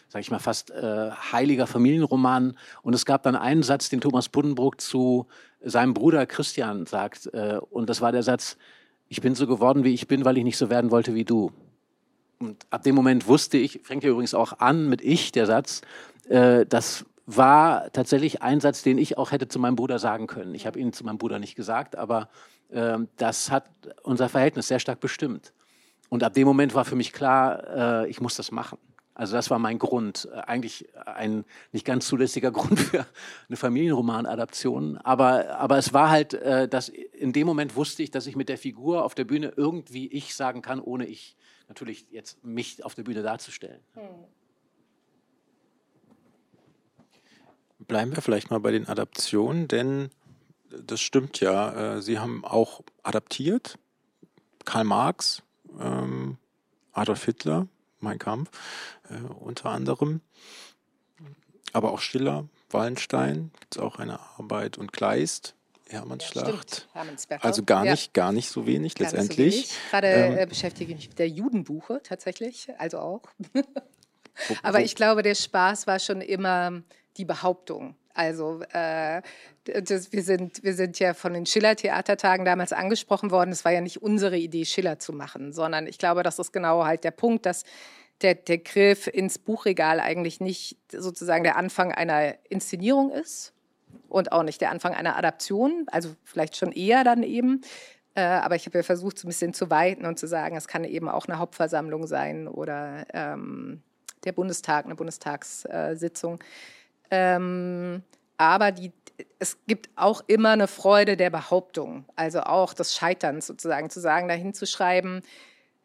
[0.09, 2.57] sag ich mal, fast äh, heiliger Familienroman.
[2.83, 5.27] Und es gab dann einen Satz, den Thomas Buddenbrook zu
[5.61, 7.27] seinem Bruder Christian sagt.
[7.35, 8.57] Äh, und das war der Satz,
[9.09, 11.53] ich bin so geworden, wie ich bin, weil ich nicht so werden wollte wie du.
[12.39, 15.83] Und ab dem Moment wusste ich, fängt ja übrigens auch an mit ich, der Satz,
[16.29, 20.55] äh, das war tatsächlich ein Satz, den ich auch hätte zu meinem Bruder sagen können.
[20.55, 22.29] Ich habe ihn zu meinem Bruder nicht gesagt, aber
[22.71, 23.71] äh, das hat
[24.03, 25.53] unser Verhältnis sehr stark bestimmt.
[26.09, 28.79] Und ab dem Moment war für mich klar, äh, ich muss das machen.
[29.19, 30.29] Also das war mein Grund.
[30.33, 33.05] Äh, eigentlich ein nicht ganz zulässiger Grund für
[33.49, 34.97] eine Familienroman-Adaption.
[34.99, 38.49] Aber, aber es war halt, äh, dass in dem Moment wusste ich, dass ich mit
[38.49, 41.37] der Figur auf der Bühne irgendwie ich sagen kann, ohne ich
[41.69, 43.81] natürlich jetzt mich auf der Bühne darzustellen.
[43.95, 44.03] Hm.
[47.89, 50.11] Bleiben wir vielleicht mal bei den Adaptionen, denn
[50.71, 51.97] das stimmt ja.
[51.97, 53.79] Äh, Sie haben auch adaptiert.
[54.65, 55.43] Karl Marx,
[55.81, 56.37] ähm,
[56.93, 57.67] Adolf Hitler,
[58.01, 58.51] Mein Kampf
[59.09, 60.21] äh, unter anderem.
[61.73, 65.55] Aber auch Stiller, Wallenstein, gibt es auch eine Arbeit und Kleist.
[65.89, 66.87] Hermannsschlacht.
[66.95, 68.23] Ja, also gar nicht, ja.
[68.25, 69.55] gar nicht so wenig gar letztendlich.
[69.55, 69.91] So wenig.
[69.91, 73.23] Gerade ähm, äh, beschäftige ich mich mit der Judenbuche tatsächlich, also auch.
[74.63, 76.83] Aber ich glaube, der Spaß war schon immer
[77.19, 77.97] die Behauptung.
[78.15, 79.23] Also äh,
[79.65, 83.51] das, wir, sind, wir sind ja von den Schiller-Theatertagen damals angesprochen worden.
[83.51, 86.85] Es war ja nicht unsere Idee, Schiller zu machen, sondern ich glaube, das ist genau
[86.85, 87.65] halt der Punkt, dass
[88.23, 93.53] der, der Griff ins Buchregal eigentlich nicht sozusagen der Anfang einer Inszenierung ist,
[94.09, 97.63] und auch nicht der Anfang einer Adaption, also vielleicht schon eher dann eben.
[98.15, 100.69] Äh, aber ich habe ja versucht, so ein bisschen zu weiten und zu sagen, es
[100.69, 103.83] kann eben auch eine Hauptversammlung sein oder ähm,
[104.25, 106.41] der Bundestag, eine Bundestagssitzung.
[107.11, 108.03] Ähm,
[108.37, 108.93] aber die,
[109.39, 114.29] es gibt auch immer eine Freude der Behauptung, also auch des Scheiterns sozusagen, zu sagen,
[114.29, 115.23] dahin zu schreiben,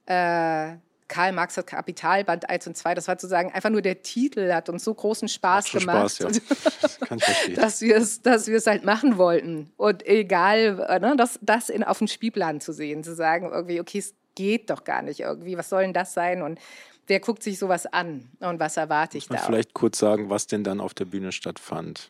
[0.06, 0.76] äh,
[1.08, 4.52] Karl Marx hat Kapital, Band 1 und 2, das war sozusagen einfach nur der Titel,
[4.52, 7.56] hat uns so großen Spaß gemacht, Spaß, ja.
[7.56, 9.72] dass wir es dass wir es halt machen wollten.
[9.78, 14.00] Und egal, ne, das, das in, auf dem Spielplan zu sehen, zu sagen, irgendwie, okay,
[14.00, 16.42] es geht doch gar nicht irgendwie, was soll denn das sein?
[16.42, 16.60] Und
[17.08, 19.38] wer guckt sich sowas an und was erwarte ich da?
[19.38, 22.10] Vielleicht kurz sagen, was denn dann auf der Bühne stattfand.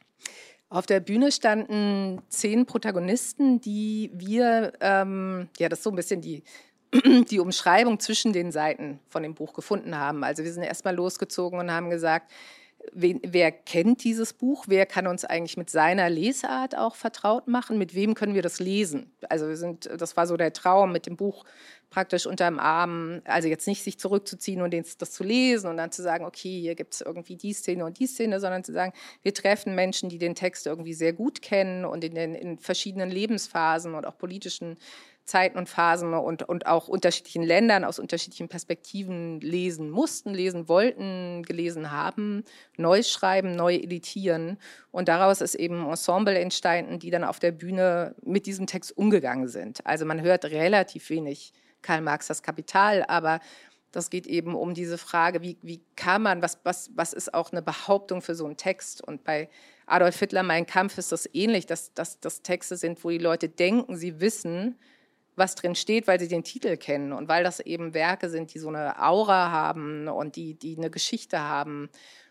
[0.69, 6.21] Auf der Bühne standen zehn Protagonisten, die wir, ähm, ja, das ist so ein bisschen
[6.21, 6.43] die,
[7.29, 10.23] die Umschreibung zwischen den Seiten von dem Buch gefunden haben.
[10.23, 12.31] Also wir sind erstmal losgezogen und haben gesagt,
[12.91, 14.65] wen, wer kennt dieses Buch?
[14.67, 17.77] Wer kann uns eigentlich mit seiner Lesart auch vertraut machen?
[17.77, 19.11] Mit wem können wir das lesen?
[19.29, 21.45] Also wir sind, das war so der Traum mit dem Buch
[21.93, 26.01] praktisch unterm Arm, also jetzt nicht sich zurückzuziehen und das zu lesen und dann zu
[26.01, 29.33] sagen, okay, hier gibt es irgendwie die Szene und die Szene, sondern zu sagen, wir
[29.33, 33.93] treffen Menschen, die den Text irgendwie sehr gut kennen und in den in verschiedenen Lebensphasen
[33.93, 34.77] und auch politischen
[35.25, 41.43] Zeiten und Phasen und, und auch unterschiedlichen Ländern aus unterschiedlichen Perspektiven lesen mussten, lesen wollten,
[41.43, 42.43] gelesen haben,
[42.75, 44.57] neu schreiben, neu editieren.
[44.91, 49.47] Und daraus ist eben Ensemble entstanden, die dann auf der Bühne mit diesem Text umgegangen
[49.47, 49.85] sind.
[49.85, 51.53] Also man hört relativ wenig
[51.83, 53.39] Karl Marx das Kapital, aber
[53.91, 57.51] das geht eben um diese Frage, wie, wie kann man, was, was, was ist auch
[57.51, 59.03] eine Behauptung für so einen Text?
[59.03, 59.49] Und bei
[59.85, 63.95] Adolf Hitler, Mein Kampf, ist das ähnlich, dass das Texte sind, wo die Leute denken,
[63.95, 64.79] sie wissen,
[65.35, 68.59] was drin steht, weil sie den Titel kennen und weil das eben Werke sind, die
[68.59, 71.89] so eine Aura haben und die, die eine Geschichte haben.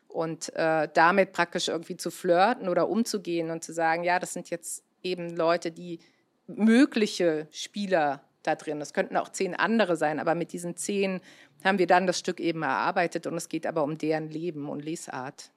[0.09, 4.51] Und äh, damit praktisch irgendwie zu flirten oder umzugehen und zu sagen, ja, das sind
[4.51, 6.01] jetzt eben Leute, die
[6.47, 8.79] mögliche Spieler da drin.
[8.79, 11.21] Das könnten auch zehn andere sein, aber mit diesen zehn
[11.65, 14.85] haben wir dann das Stück eben erarbeitet und es geht aber um deren Leben und
[14.85, 15.53] Lesart.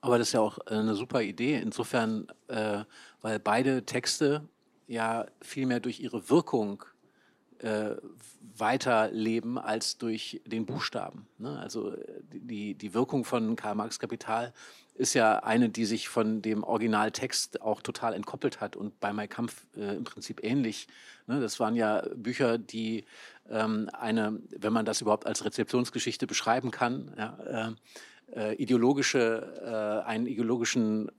[0.00, 2.84] Aber das ist ja auch äh, eine super Idee, insofern, äh,
[3.20, 4.48] weil beide Texte
[4.86, 6.84] ja viel mehr durch ihre Wirkung
[7.58, 7.96] äh,
[8.56, 11.26] weiterleben als durch den Buchstaben.
[11.38, 11.58] Ne?
[11.58, 14.52] Also äh, die, die Wirkung von Karl Marx Kapital
[14.94, 19.28] ist ja eine, die sich von dem Originaltext auch total entkoppelt hat und bei Mein
[19.28, 20.88] Kampf äh, im Prinzip ähnlich.
[21.26, 21.40] Ne?
[21.40, 23.04] Das waren ja Bücher, die
[23.48, 27.72] ähm, eine, wenn man das überhaupt als Rezeptionsgeschichte beschreiben kann, ja, äh,
[28.36, 31.10] äh, ideologische, äh, einen ideologischen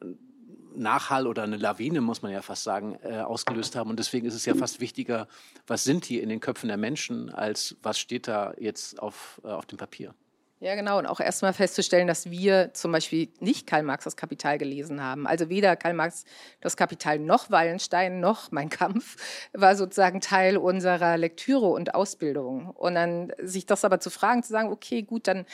[0.75, 3.89] Nachhall oder eine Lawine, muss man ja fast sagen, äh, ausgelöst haben.
[3.89, 5.27] Und deswegen ist es ja fast wichtiger,
[5.67, 9.47] was sind die in den Köpfen der Menschen, als was steht da jetzt auf, äh,
[9.47, 10.13] auf dem Papier.
[10.61, 10.99] Ja, genau.
[10.99, 15.25] Und auch erstmal festzustellen, dass wir zum Beispiel nicht Karl Marx das Kapital gelesen haben.
[15.25, 16.23] Also weder Karl Marx
[16.59, 19.17] das Kapital noch Wallenstein noch Mein Kampf
[19.53, 22.69] war sozusagen Teil unserer Lektüre und Ausbildung.
[22.69, 25.47] Und dann sich das aber zu fragen, zu sagen, okay, gut, dann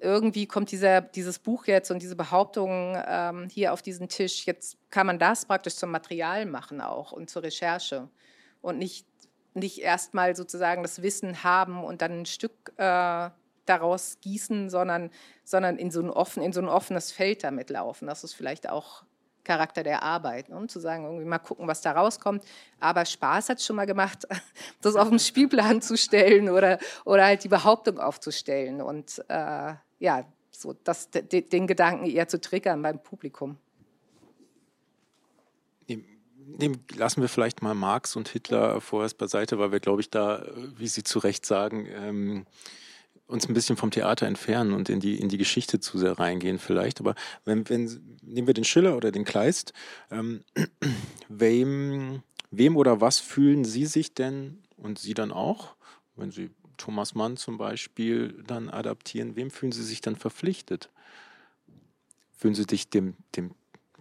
[0.00, 4.46] irgendwie kommt dieser, dieses Buch jetzt und diese Behauptung ähm, hier auf diesen Tisch.
[4.46, 8.08] Jetzt kann man das praktisch zum Material machen auch und zur Recherche
[8.60, 9.08] und nicht,
[9.54, 13.30] nicht erstmal sozusagen das Wissen haben und dann ein Stück äh,
[13.66, 15.10] daraus gießen, sondern,
[15.44, 18.06] sondern in, so ein offen, in so ein offenes Feld damit laufen.
[18.06, 19.02] Das ist vielleicht auch
[19.44, 20.66] Charakter der Arbeit, ne?
[20.66, 22.44] zu sagen, irgendwie mal gucken, was da rauskommt.
[22.80, 24.26] Aber Spaß hat es schon mal gemacht,
[24.80, 30.24] das auf den Spielplan zu stellen oder, oder halt die Behauptung aufzustellen und äh, ja,
[30.50, 33.58] so das, den Gedanken eher zu triggern beim Publikum.
[36.48, 40.46] Nehmen, lassen wir vielleicht mal Marx und Hitler vorerst beiseite, weil wir, glaube ich, da,
[40.76, 42.46] wie Sie zu Recht sagen, ähm,
[43.26, 46.58] uns ein bisschen vom Theater entfernen und in die, in die Geschichte zu sehr reingehen
[46.58, 47.00] vielleicht.
[47.00, 49.72] Aber wenn, wenn nehmen wir den Schiller oder den Kleist,
[50.10, 50.44] ähm,
[51.28, 55.74] wem, wem oder was fühlen Sie sich denn und Sie dann auch,
[56.14, 60.90] wenn Sie Thomas Mann zum Beispiel dann adaptieren, wem fühlen Sie sich dann verpflichtet?
[62.36, 63.52] Fühlen Sie sich dem, dem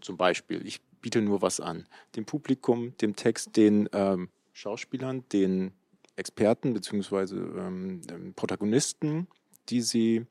[0.02, 5.72] zum Beispiel, ich biete nur was an, dem Publikum, dem Text, den ähm, Schauspielern, den
[6.16, 7.36] Experten bzw.
[7.36, 9.28] Ähm, ähm, Protagonisten,
[9.70, 10.26] die sie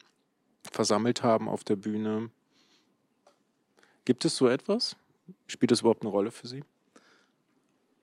[0.73, 2.31] versammelt haben auf der Bühne.
[4.05, 4.97] Gibt es so etwas?
[5.47, 6.65] Spielt das überhaupt eine Rolle für Sie?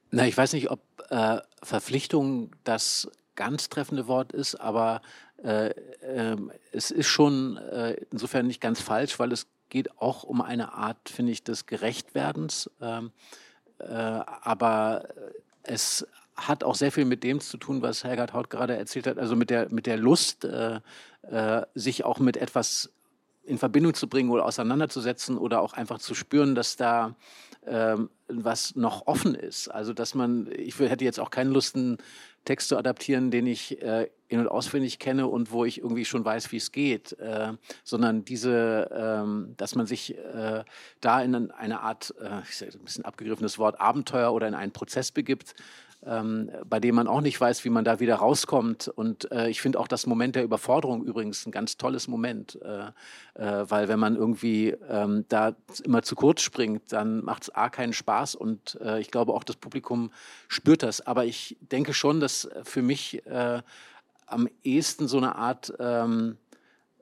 [0.10, 5.02] Na, ich weiß nicht, ob äh, Verpflichtung das ganz treffende Wort ist, aber
[5.44, 6.38] äh, äh,
[6.72, 11.10] es ist schon äh, insofern nicht ganz falsch, weil es geht auch um eine Art,
[11.10, 12.70] finde ich, des Gerechtwerdens.
[12.82, 13.12] Ähm,
[13.80, 15.08] äh, aber
[15.64, 16.06] es
[16.48, 19.36] hat auch sehr viel mit dem zu tun, was Helgard Haut gerade erzählt hat, also
[19.36, 20.80] mit der, mit der Lust, äh,
[21.24, 22.92] äh, sich auch mit etwas
[23.44, 27.16] in Verbindung zu bringen oder auseinanderzusetzen oder auch einfach zu spüren, dass da
[27.66, 29.68] ähm, was noch offen ist.
[29.68, 31.98] Also dass man, ich hätte jetzt auch keine Lust, einen
[32.46, 36.26] Text zu adaptieren, den ich äh, in- und auswendig kenne und wo ich irgendwie schon
[36.26, 40.64] weiß, wie es geht, äh, sondern diese, ähm, dass man sich äh,
[41.02, 44.72] da in eine Art, äh, ich sage ein bisschen abgegriffenes Wort, Abenteuer oder in einen
[44.72, 45.54] Prozess begibt,
[46.06, 48.88] ähm, bei dem man auch nicht weiß, wie man da wieder rauskommt.
[48.88, 52.88] Und äh, ich finde auch das Moment der Überforderung übrigens ein ganz tolles Moment, äh,
[53.36, 57.70] äh, weil wenn man irgendwie ähm, da immer zu kurz springt, dann macht es A
[57.70, 60.12] keinen Spaß und äh, ich glaube auch das Publikum
[60.48, 61.06] spürt das.
[61.06, 63.62] Aber ich denke schon, dass für mich äh,
[64.26, 66.38] am ehesten so eine Art ähm,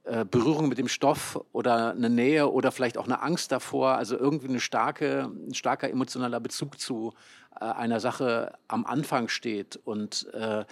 [0.10, 4.18] äh, Berührung mit dem Stoff oder eine Nähe oder vielleicht auch eine Angst davor, also
[4.18, 7.14] irgendwie eine starke, ein starker emotionaler Bezug zu
[7.60, 9.80] äh, einer Sache am Anfang steht.
[9.84, 10.66] Und äh,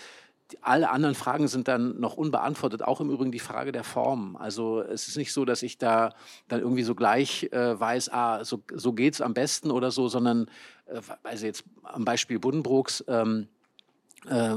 [0.61, 4.35] alle anderen Fragen sind dann noch unbeantwortet, auch im Übrigen die Frage der Form.
[4.37, 6.13] Also es ist nicht so, dass ich da
[6.47, 10.49] dann irgendwie so gleich äh, weiß, ah, so, so es am besten oder so, sondern
[10.85, 13.47] äh, also jetzt am Beispiel Buddenbrooks, ähm,
[14.29, 14.55] äh,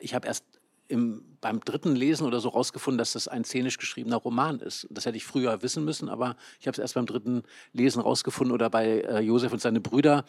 [0.00, 0.44] ich habe erst
[0.88, 4.86] im, beim dritten Lesen oder so rausgefunden, dass das ein szenisch geschriebener Roman ist.
[4.90, 8.52] Das hätte ich früher wissen müssen, aber ich habe es erst beim dritten Lesen rausgefunden
[8.52, 10.24] oder bei äh, Josef und seine Brüder,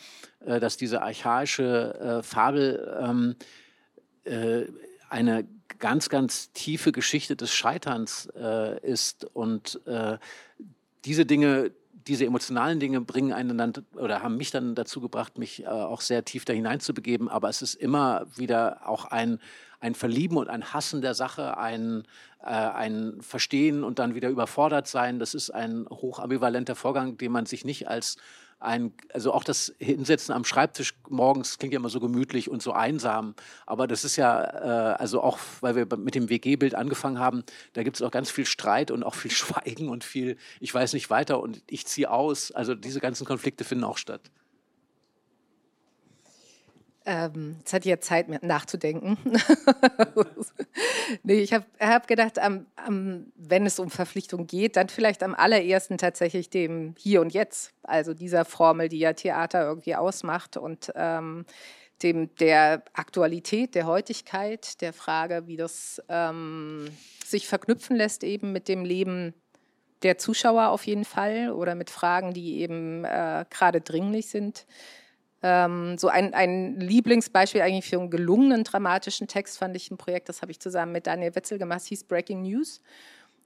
[0.45, 3.35] äh, dass diese archaische äh, Fabel ähm,
[4.23, 4.65] äh,
[5.09, 5.47] eine
[5.79, 10.17] ganz, ganz tiefe Geschichte des Scheiterns äh, ist und äh,
[11.05, 11.71] diese Dinge
[12.07, 16.01] diese emotionalen Dinge bringen einen dann oder haben mich dann dazu gebracht, mich äh, auch
[16.01, 17.29] sehr tief da hineinzubegeben.
[17.29, 19.39] Aber es ist immer wieder auch ein,
[19.85, 22.03] ein Verlieben und ein Hassen der Sache, ein,
[22.41, 25.19] äh, ein Verstehen und dann wieder überfordert sein.
[25.19, 28.17] Das ist ein hochambivalenter Vorgang, den man sich nicht als
[28.59, 32.71] ein, also auch das Hinsetzen am Schreibtisch morgens klingt ja immer so gemütlich und so
[32.71, 33.35] einsam,
[33.67, 37.83] aber das ist ja, äh, also auch, weil wir mit dem WG-Bild angefangen haben, da
[37.83, 41.09] gibt es auch ganz viel Streit und auch viel Schweigen und viel, ich weiß nicht
[41.09, 42.51] weiter und ich ziehe aus.
[42.51, 44.21] Also diese ganzen Konflikte finden auch statt.
[47.07, 49.17] Ähm, jetzt hatte ich ja Zeit, nachzudenken.
[51.23, 55.35] nee, ich habe hab gedacht, am, am, wenn es um Verpflichtung geht, dann vielleicht am
[55.35, 57.73] allerersten tatsächlich dem Hier und Jetzt.
[57.83, 61.45] Also dieser Formel, die ja Theater irgendwie ausmacht und ähm,
[62.01, 66.89] dem, der Aktualität, der Heutigkeit, der Frage, wie das ähm,
[67.23, 69.33] sich verknüpfen lässt eben mit dem Leben
[70.01, 74.65] der Zuschauer auf jeden Fall oder mit Fragen, die eben äh, gerade dringlich sind.
[75.47, 80.27] Ähm, so ein, ein Lieblingsbeispiel eigentlich für einen gelungenen dramatischen Text fand ich ein Projekt,
[80.27, 82.81] das habe ich zusammen mit Daniel Wetzel gemacht, hieß Breaking News.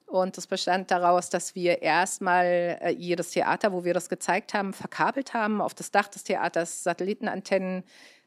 [0.05, 4.71] Und das bestand daraus, dass wir erstmal äh, jedes Theater, wo wir das gezeigt haben,
[4.71, 7.83] verkabelt haben, auf das Dach des Theaters Satellitenantennen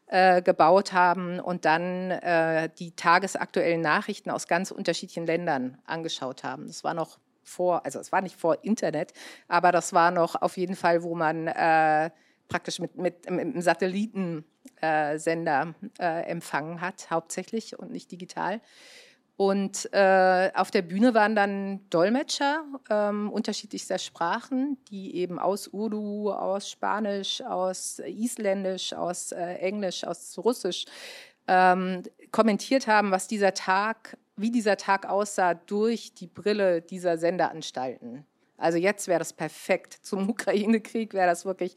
[0.09, 6.67] äh, gebaut haben und dann äh, die tagesaktuellen Nachrichten aus ganz unterschiedlichen Ländern angeschaut haben.
[6.67, 9.15] Das war noch vor, also es war nicht vor Internet,
[9.49, 12.11] aber das war noch auf jeden Fall, wo man äh,
[12.53, 18.61] praktisch mit, mit, mit einem Satellitensender äh, empfangen hat, hauptsächlich und nicht digital.
[19.37, 26.31] Und äh, auf der Bühne waren dann Dolmetscher ähm, unterschiedlichster Sprachen, die eben aus Urdu,
[26.31, 30.85] aus Spanisch, aus Isländisch, aus äh, Englisch, aus Russisch
[31.49, 38.27] ähm, kommentiert haben, was dieser Tag, wie dieser Tag aussah durch die Brille dieser Senderanstalten.
[38.57, 39.99] Also jetzt wäre das perfekt.
[40.03, 41.77] Zum Ukraine-Krieg wäre das wirklich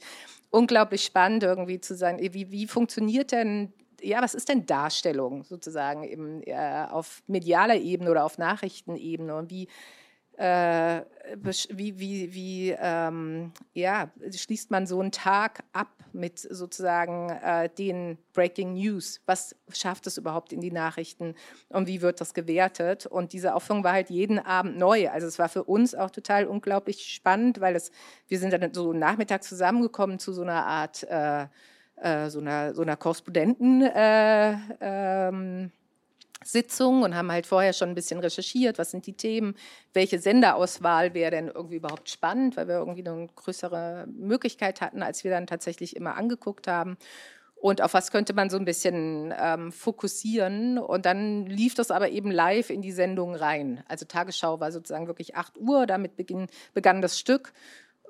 [0.49, 2.19] unglaublich spannend irgendwie zu sein.
[2.19, 8.11] Wie, wie funktioniert denn, ja, was ist denn Darstellung sozusagen eben, äh, auf medialer Ebene
[8.11, 9.67] oder auf Nachrichtenebene und wie
[10.37, 11.01] äh,
[11.69, 18.17] wie, wie, wie ähm, ja, schließt man so einen Tag ab mit sozusagen äh, den
[18.33, 19.21] Breaking News?
[19.25, 21.35] Was schafft es überhaupt in die Nachrichten
[21.69, 23.05] und wie wird das gewertet?
[23.05, 25.09] Und diese Aufführung war halt jeden Abend neu.
[25.09, 27.91] Also es war für uns auch total unglaublich spannend, weil es,
[28.27, 31.47] wir sind dann so Nachmittag zusammengekommen zu so einer Art, äh,
[31.95, 33.81] äh so einer, so einer Korrespondenten.
[33.81, 35.71] Äh, ähm,
[36.47, 39.55] Sitzung und haben halt vorher schon ein bisschen recherchiert, was sind die Themen,
[39.93, 45.23] welche Senderauswahl wäre denn irgendwie überhaupt spannend, weil wir irgendwie eine größere Möglichkeit hatten, als
[45.23, 46.97] wir dann tatsächlich immer angeguckt haben.
[47.55, 50.77] Und auf was könnte man so ein bisschen ähm, fokussieren?
[50.77, 53.83] Und dann lief das aber eben live in die Sendung rein.
[53.87, 57.53] Also Tagesschau war sozusagen wirklich 8 Uhr, damit beginn, begann das Stück.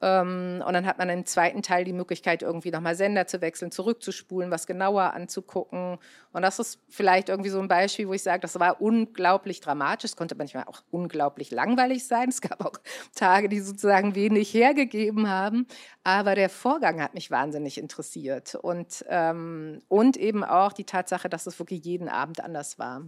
[0.01, 3.71] Ähm, und dann hat man im zweiten Teil die Möglichkeit, irgendwie nochmal Sender zu wechseln,
[3.71, 5.97] zurückzuspulen, was genauer anzugucken.
[6.33, 10.11] Und das ist vielleicht irgendwie so ein Beispiel, wo ich sage, das war unglaublich dramatisch.
[10.11, 12.29] Es konnte manchmal auch unglaublich langweilig sein.
[12.29, 12.79] Es gab auch
[13.15, 15.67] Tage, die sozusagen wenig hergegeben haben.
[16.03, 18.55] Aber der Vorgang hat mich wahnsinnig interessiert.
[18.55, 23.03] Und, ähm, und eben auch die Tatsache, dass es wirklich jeden Abend anders war.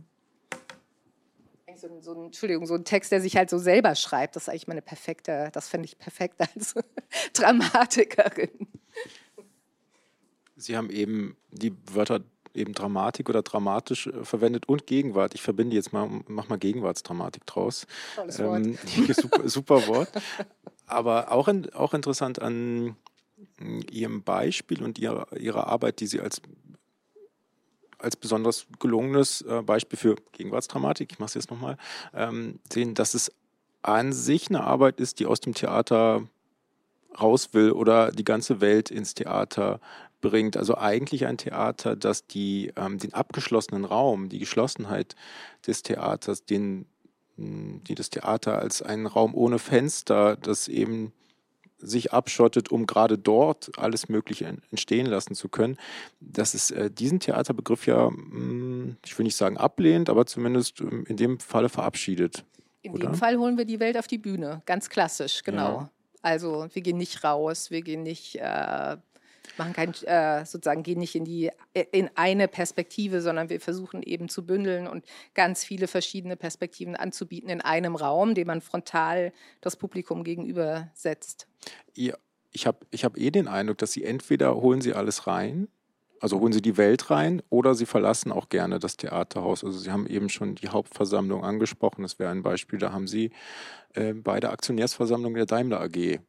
[1.83, 4.35] Eigentlich so ein, so ein, Entschuldigung, so ein Text, der sich halt so selber schreibt.
[4.35, 6.75] Das ist eigentlich meine perfekte, das finde ich perfekt als
[7.33, 8.67] Dramatikerin.
[10.55, 12.21] Sie haben eben die Wörter
[12.57, 15.35] eben Dramatik oder dramatisch äh, verwendet und Gegenwart.
[15.35, 17.85] Ich verbinde jetzt mal, mach mal Gegenwartsdramatik draus.
[18.15, 18.65] Tolles Wort.
[18.65, 18.77] Ähm,
[19.13, 20.09] super, super, Wort.
[20.87, 22.95] Aber auch, in, auch interessant an
[23.59, 26.41] mm, Ihrem Beispiel und Ihrer, Ihrer Arbeit, die Sie als
[27.99, 31.77] als besonders gelungenes äh, Beispiel für Gegenwartsdramatik, ich mache es jetzt nochmal,
[32.13, 33.31] ähm, sehen, dass es
[33.81, 36.27] an sich eine Arbeit ist, die aus dem Theater
[37.19, 39.79] raus will oder die ganze Welt ins Theater
[40.21, 40.57] bringt.
[40.57, 45.15] Also eigentlich ein Theater, das die, ähm, den abgeschlossenen Raum, die Geschlossenheit
[45.65, 46.85] des Theaters, den,
[47.37, 51.13] die das Theater als einen Raum ohne Fenster, das eben
[51.79, 55.77] sich abschottet, um gerade dort alles Mögliche entstehen lassen zu können,
[56.19, 61.05] dass es äh, diesen Theaterbegriff ja, hm, ich will nicht sagen ablehnt, aber zumindest ähm,
[61.07, 62.43] in dem Falle verabschiedet.
[62.81, 63.07] In oder?
[63.07, 65.79] dem Fall holen wir die Welt auf die Bühne, ganz klassisch, genau.
[65.79, 65.89] Ja.
[66.21, 68.97] Also wir gehen nicht raus, wir gehen nicht, äh,
[69.57, 71.51] machen kein, äh, sozusagen gehen nicht in die
[71.91, 77.49] in eine Perspektive, sondern wir versuchen eben zu bündeln und ganz viele verschiedene Perspektiven anzubieten
[77.49, 81.47] in einem Raum, dem man frontal das Publikum gegenüber setzt.
[81.95, 82.15] Ja,
[82.51, 85.67] ich habe ich hab eh den Eindruck, dass sie entweder holen sie alles rein
[86.19, 89.63] also holen Sie die Welt rein oder Sie verlassen auch gerne das Theaterhaus.
[89.63, 92.01] Also Sie haben eben schon die Hauptversammlung angesprochen.
[92.01, 92.79] Das wäre ein Beispiel.
[92.79, 93.31] Da haben Sie
[93.93, 96.19] äh, bei der Aktionärsversammlung der Daimler AG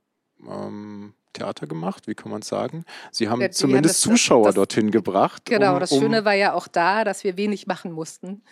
[0.47, 2.85] ähm, Theater gemacht, wie kann man es sagen?
[3.11, 5.45] Sie haben ja, zumindest das, Zuschauer das, das, dorthin gebracht.
[5.47, 8.43] Genau, um, das Schöne um war ja auch da, dass wir wenig machen mussten.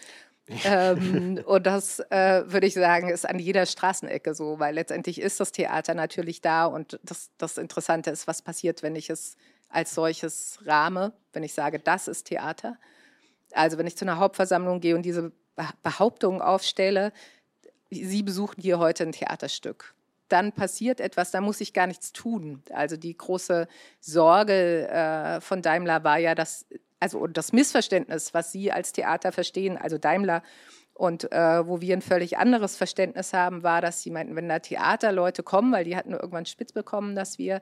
[0.65, 5.41] ähm, und das äh, würde ich sagen, ist an jeder Straßenecke so, weil letztendlich ist
[5.41, 9.37] das Theater natürlich da und das, das Interessante ist, was passiert, wenn ich es
[9.69, 12.77] als solches rahme, wenn ich sage, das ist Theater.
[13.53, 15.33] Also wenn ich zu einer Hauptversammlung gehe und diese
[15.83, 17.13] Behauptung aufstelle,
[17.91, 19.95] Sie besuchen hier heute ein Theaterstück.
[20.29, 22.63] Dann passiert etwas, da muss ich gar nichts tun.
[22.73, 23.69] Also die große
[24.01, 26.67] Sorge äh, von Daimler war ja, dass,
[27.01, 30.43] also das Missverständnis, was Sie als Theater verstehen, also Daimler
[30.97, 34.61] und äh, wo wir ein völlig anderes Verständnis haben, war, dass sie meinten, wenn da
[34.61, 37.61] Theaterleute kommen, weil die hatten irgendwann spitz bekommen, dass wir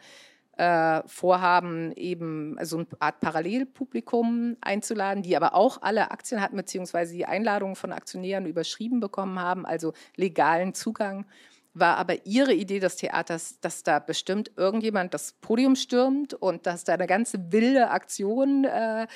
[0.56, 7.12] äh, vorhaben, eben so eine Art Parallelpublikum einzuladen, die aber auch alle Aktien hatten, beziehungsweise
[7.12, 11.26] die Einladungen von Aktionären überschrieben bekommen haben, also legalen Zugang
[11.74, 16.84] war aber ihre Idee des Theaters, dass da bestimmt irgendjemand das Podium stürmt und dass
[16.84, 19.08] da eine ganze wilde Aktion äh,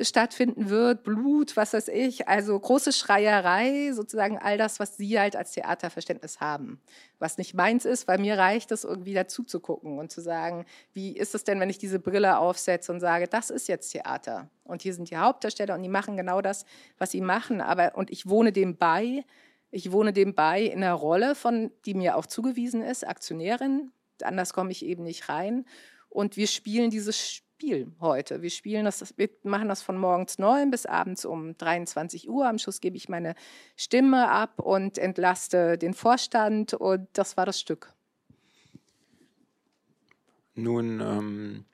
[0.00, 5.36] stattfinden wird, Blut, was weiß ich, also große Schreierei, sozusagen all das, was Sie halt
[5.36, 6.80] als Theaterverständnis haben.
[7.18, 10.64] Was nicht meins ist, weil mir reicht es irgendwie dazu zu gucken und zu sagen,
[10.92, 14.48] wie ist es denn, wenn ich diese Brille aufsetze und sage, das ist jetzt Theater.
[14.64, 16.64] Und hier sind die Hauptdarsteller und die machen genau das,
[16.98, 19.24] was sie machen, aber und ich wohne dem bei,
[19.70, 23.92] ich wohne dem bei in einer Rolle, von, die mir auch zugewiesen ist, Aktionärin,
[24.22, 25.64] anders komme ich eben nicht rein
[26.08, 28.42] und wir spielen dieses Spiel heute.
[28.42, 32.48] Wir spielen das, wir machen das von morgens neun bis abends um 23 Uhr.
[32.48, 33.34] Am Schluss gebe ich meine
[33.76, 37.94] Stimme ab und entlaste den Vorstand und das war das Stück.
[40.54, 41.64] Nun ähm,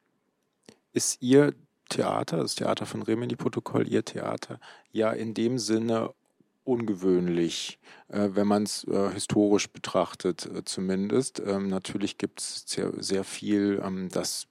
[0.92, 1.54] ist Ihr
[1.88, 6.12] Theater, das Theater von Remini-Protokoll, Ihr Theater, ja in dem Sinne
[6.66, 11.40] ungewöhnlich, äh, wenn man es äh, historisch betrachtet äh, zumindest.
[11.44, 14.48] Ähm, natürlich gibt es sehr, sehr viel, ähm, das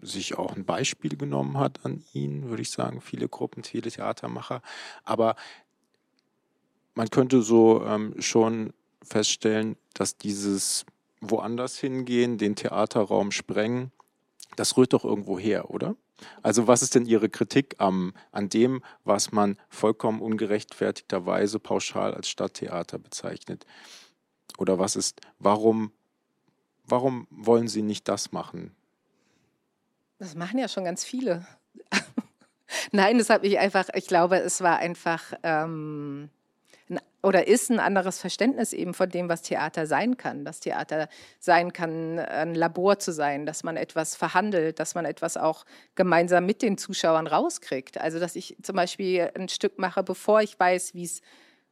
[0.00, 4.62] sich auch ein Beispiel genommen hat an ihn, würde ich sagen, viele Gruppen, viele Theatermacher.
[5.04, 5.36] Aber
[6.94, 8.72] man könnte so ähm, schon
[9.02, 10.86] feststellen, dass dieses
[11.20, 13.92] woanders hingehen, den Theaterraum sprengen,
[14.56, 15.94] das rührt doch irgendwo her, oder?
[16.42, 22.28] Also was ist denn Ihre Kritik am, an dem, was man vollkommen ungerechtfertigterweise pauschal als
[22.28, 23.66] Stadttheater bezeichnet?
[24.58, 25.92] Oder was ist, warum,
[26.84, 28.74] warum wollen Sie nicht das machen?
[30.18, 31.46] Das machen ja schon ganz viele.
[32.92, 36.28] Nein, das habe ich einfach, ich glaube, es war einfach ähm,
[37.22, 40.44] oder ist ein anderes Verständnis eben von dem, was Theater sein kann.
[40.44, 45.36] Das Theater sein kann, ein Labor zu sein, dass man etwas verhandelt, dass man etwas
[45.36, 48.00] auch gemeinsam mit den Zuschauern rauskriegt.
[48.00, 51.20] Also, dass ich zum Beispiel ein Stück mache, bevor ich weiß, wie es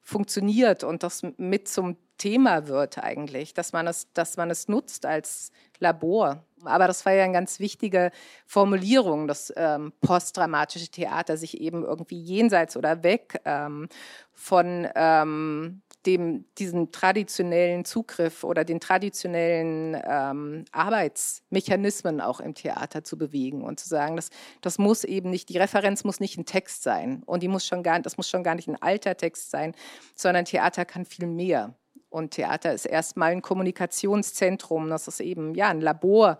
[0.03, 5.07] funktioniert und das mit zum Thema wird eigentlich, dass man es, dass man es nutzt
[5.07, 6.45] als Labor.
[6.65, 8.11] Aber das war ja eine ganz wichtige
[8.47, 13.89] Formulierung, das ähm, postdramatische Theater sich eben irgendwie jenseits oder weg ähm,
[14.33, 23.19] von, ähm, dem, diesen traditionellen Zugriff oder den traditionellen ähm, Arbeitsmechanismen auch im Theater zu
[23.19, 26.83] bewegen und zu sagen, das, das muss eben nicht, die Referenz muss nicht ein Text
[26.83, 29.75] sein und die muss schon gar, das muss schon gar nicht ein alter Text sein,
[30.15, 31.75] sondern Theater kann viel mehr.
[32.11, 36.39] Und Theater ist erstmal ein Kommunikationszentrum, das ist eben ja ein Labor,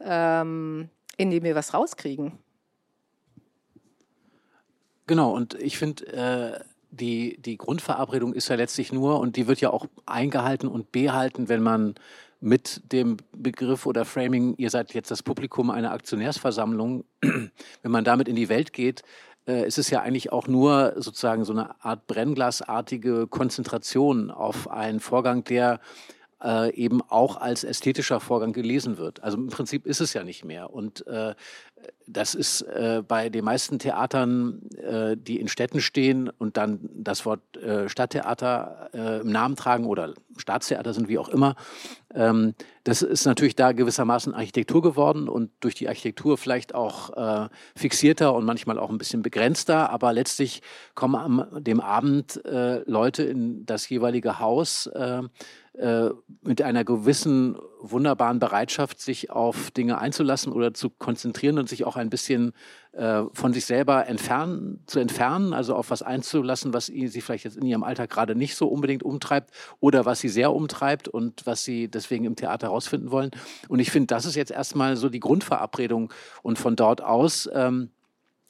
[0.00, 2.38] ähm, in dem wir was rauskriegen.
[5.06, 6.60] Genau, und ich finde, äh,
[6.90, 11.48] die, die Grundverabredung ist ja letztlich nur, und die wird ja auch eingehalten und behalten,
[11.48, 11.94] wenn man
[12.40, 18.28] mit dem Begriff oder Framing, ihr seid jetzt das Publikum einer Aktionärsversammlung, wenn man damit
[18.28, 19.02] in die Welt geht,
[19.46, 25.00] äh, ist es ja eigentlich auch nur sozusagen so eine Art brennglasartige Konzentration auf einen
[25.00, 25.80] Vorgang, der
[26.42, 29.22] äh, eben auch als ästhetischer Vorgang gelesen wird.
[29.22, 30.72] Also im Prinzip ist es ja nicht mehr.
[30.72, 31.34] Und äh,
[32.06, 37.26] das ist äh, bei den meisten Theatern, äh, die in Städten stehen und dann das
[37.26, 41.56] Wort äh, Stadttheater äh, im Namen tragen oder Staatstheater sind, wie auch immer,
[42.14, 48.32] ähm, das ist natürlich da gewissermaßen Architektur geworden und durch die Architektur vielleicht auch fixierter
[48.32, 50.62] und manchmal auch ein bisschen begrenzter, aber letztlich
[50.94, 54.88] kommen am dem Abend Leute in das jeweilige Haus,
[55.78, 56.10] äh,
[56.42, 61.96] mit einer gewissen wunderbaren Bereitschaft, sich auf Dinge einzulassen oder zu konzentrieren und sich auch
[61.96, 62.52] ein bisschen
[62.92, 67.56] äh, von sich selber entfernen, zu entfernen, also auf was einzulassen, was sie vielleicht jetzt
[67.58, 69.50] in ihrem Alltag gerade nicht so unbedingt umtreibt
[69.80, 73.30] oder was sie sehr umtreibt und was sie deswegen im Theater herausfinden wollen.
[73.68, 76.12] Und ich finde, das ist jetzt erstmal so die Grundverabredung
[76.42, 77.90] und von dort aus ähm,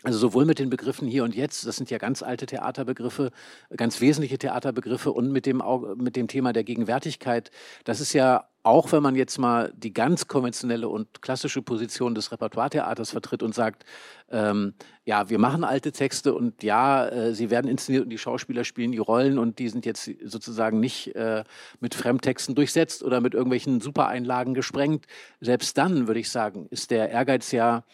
[0.03, 3.31] also sowohl mit den Begriffen hier und jetzt, das sind ja ganz alte Theaterbegriffe,
[3.77, 5.63] ganz wesentliche Theaterbegriffe und mit dem,
[5.97, 7.51] mit dem Thema der Gegenwärtigkeit.
[7.85, 12.33] Das ist ja auch, wenn man jetzt mal die ganz konventionelle und klassische Position des
[12.33, 13.85] Repertoiretheaters vertritt und sagt,
[14.29, 14.75] ähm,
[15.05, 18.91] ja, wir machen alte Texte und ja, äh, sie werden inszeniert und die Schauspieler spielen
[18.91, 21.45] die Rollen und die sind jetzt sozusagen nicht äh,
[21.79, 25.07] mit Fremdtexten durchsetzt oder mit irgendwelchen Supereinlagen gesprengt.
[25.41, 27.85] Selbst dann, würde ich sagen, ist der Ehrgeiz ja,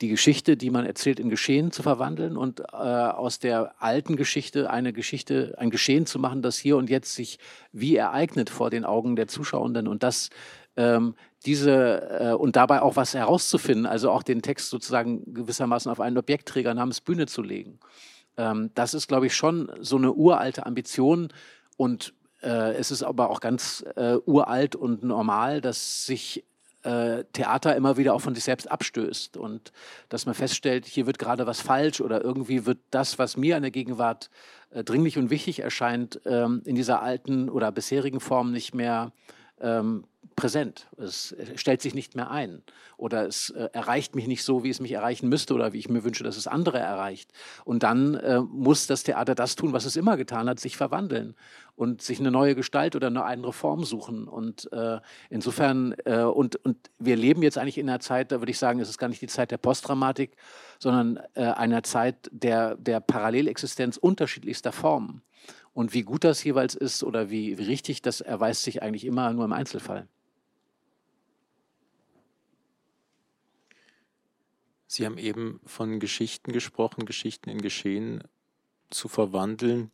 [0.00, 4.68] die Geschichte, die man erzählt, in Geschehen zu verwandeln und äh, aus der alten Geschichte
[4.70, 7.38] eine Geschichte, ein Geschehen zu machen, das hier und jetzt sich
[7.72, 10.28] wie ereignet vor den Augen der Zuschauenden und das
[10.76, 11.14] ähm,
[11.46, 16.18] diese äh, und dabei auch was herauszufinden, also auch den Text sozusagen gewissermaßen auf einen
[16.18, 17.78] Objektträger namens Bühne zu legen.
[18.36, 21.32] Ähm, das ist, glaube ich, schon so eine uralte Ambition
[21.78, 26.44] und äh, es ist aber auch ganz äh, uralt und normal, dass sich
[26.86, 29.36] äh, Theater immer wieder auch von sich selbst abstößt.
[29.36, 29.72] Und
[30.08, 33.62] dass man feststellt, hier wird gerade was falsch oder irgendwie wird das, was mir in
[33.62, 34.30] der Gegenwart
[34.70, 39.12] äh, dringlich und wichtig erscheint, ähm, in dieser alten oder bisherigen Form nicht mehr
[39.60, 40.04] ähm,
[40.36, 40.86] präsent.
[40.98, 42.62] Es stellt sich nicht mehr ein
[42.96, 45.88] oder es äh, erreicht mich nicht so, wie es mich erreichen müsste oder wie ich
[45.88, 47.32] mir wünsche, dass es andere erreicht.
[47.64, 51.34] Und dann äh, muss das Theater das tun, was es immer getan hat, sich verwandeln
[51.74, 54.28] und sich eine neue Gestalt oder eine andere Form suchen.
[54.28, 58.50] Und äh, insofern, äh, und, und wir leben jetzt eigentlich in einer Zeit, da würde
[58.50, 60.36] ich sagen, es ist gar nicht die Zeit der Postdramatik,
[60.78, 65.22] sondern äh, einer Zeit der, der Parallelexistenz unterschiedlichster Formen.
[65.72, 69.32] Und wie gut das jeweils ist oder wie, wie richtig, das erweist sich eigentlich immer
[69.34, 70.08] nur im Einzelfall.
[74.86, 78.22] Sie haben eben von Geschichten gesprochen, Geschichten in Geschehen
[78.90, 79.90] zu verwandeln.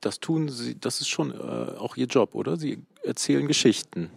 [0.00, 2.56] Das tun Sie, das ist schon äh, auch Ihr Job, oder?
[2.56, 4.10] Sie erzählen Geschichten.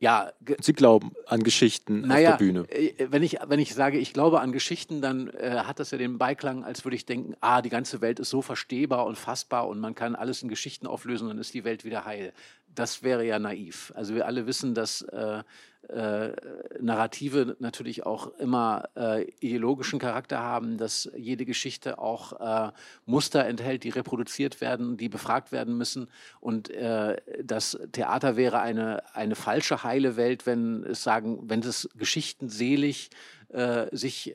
[0.00, 2.60] Ja, Sie glauben an Geschichten naja, auf der Bühne.
[2.68, 5.98] Äh, wenn ich, wenn ich sage, ich glaube an Geschichten, dann äh, hat das ja
[5.98, 9.68] den Beiklang, als würde ich denken, ah, die ganze Welt ist so verstehbar und fassbar
[9.68, 12.32] und man kann alles in Geschichten auflösen und dann ist die Welt wieder heil.
[12.74, 13.92] Das wäre ja naiv.
[13.94, 15.42] Also wir alle wissen, dass äh,
[15.88, 16.32] äh,
[16.80, 22.72] Narrative natürlich auch immer äh, ideologischen Charakter haben, dass jede Geschichte auch äh,
[23.06, 26.08] Muster enthält, die reproduziert werden, die befragt werden müssen.
[26.40, 31.88] Und äh, das Theater wäre eine, eine falsche heile Welt, wenn es sagen, wenn es
[31.96, 33.10] geschichtenselig
[33.48, 34.34] äh, sich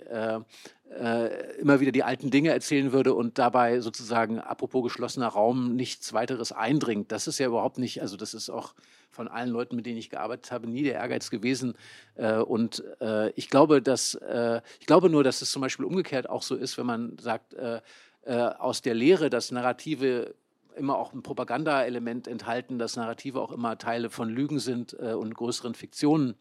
[0.90, 5.76] äh, äh, immer wieder die alten Dinge erzählen würde und dabei sozusagen, apropos geschlossener Raum,
[5.76, 7.12] nichts weiteres eindringt.
[7.12, 8.74] Das ist ja überhaupt nicht, also das ist auch
[9.12, 11.76] von allen Leuten, mit denen ich gearbeitet habe, nie der Ehrgeiz gewesen.
[12.16, 16.28] Äh, und äh, ich glaube, dass, äh, ich glaube nur, dass es zum Beispiel umgekehrt
[16.28, 17.82] auch so ist, wenn man sagt, äh,
[18.24, 20.34] äh, aus der Lehre, dass Narrative
[20.76, 25.76] immer auch ein Propagandaelement enthalten, dass Narrative auch immer Teile von Lügen sind und größeren
[25.76, 26.36] Fiktionen.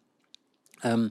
[0.84, 1.10] Ähm,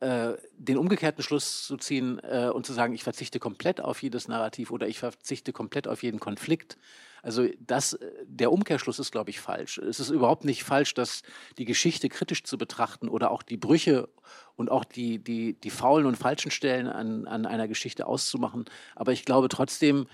[0.00, 4.28] äh, den umgekehrten Schluss zu ziehen äh, und zu sagen, ich verzichte komplett auf jedes
[4.28, 6.76] Narrativ oder ich verzichte komplett auf jeden Konflikt.
[7.22, 9.78] Also das, äh, der Umkehrschluss ist, glaube ich, falsch.
[9.78, 11.22] Es ist überhaupt nicht falsch, dass
[11.56, 14.08] die Geschichte kritisch zu betrachten oder auch die Brüche
[14.54, 18.66] und auch die, die, die faulen und falschen Stellen an, an einer Geschichte auszumachen.
[18.94, 20.06] Aber ich glaube trotzdem,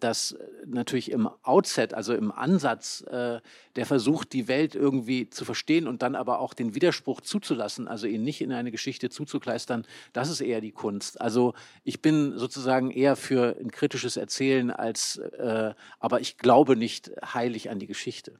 [0.00, 0.36] dass
[0.66, 3.40] natürlich im Outset, also im Ansatz, äh,
[3.76, 8.06] der versucht, die Welt irgendwie zu verstehen und dann aber auch den Widerspruch zuzulassen, also
[8.06, 11.20] ihn nicht in eine Geschichte zuzukleistern, das ist eher die Kunst.
[11.20, 17.10] Also ich bin sozusagen eher für ein kritisches Erzählen als, äh, aber ich glaube nicht
[17.24, 18.38] heilig an die Geschichte.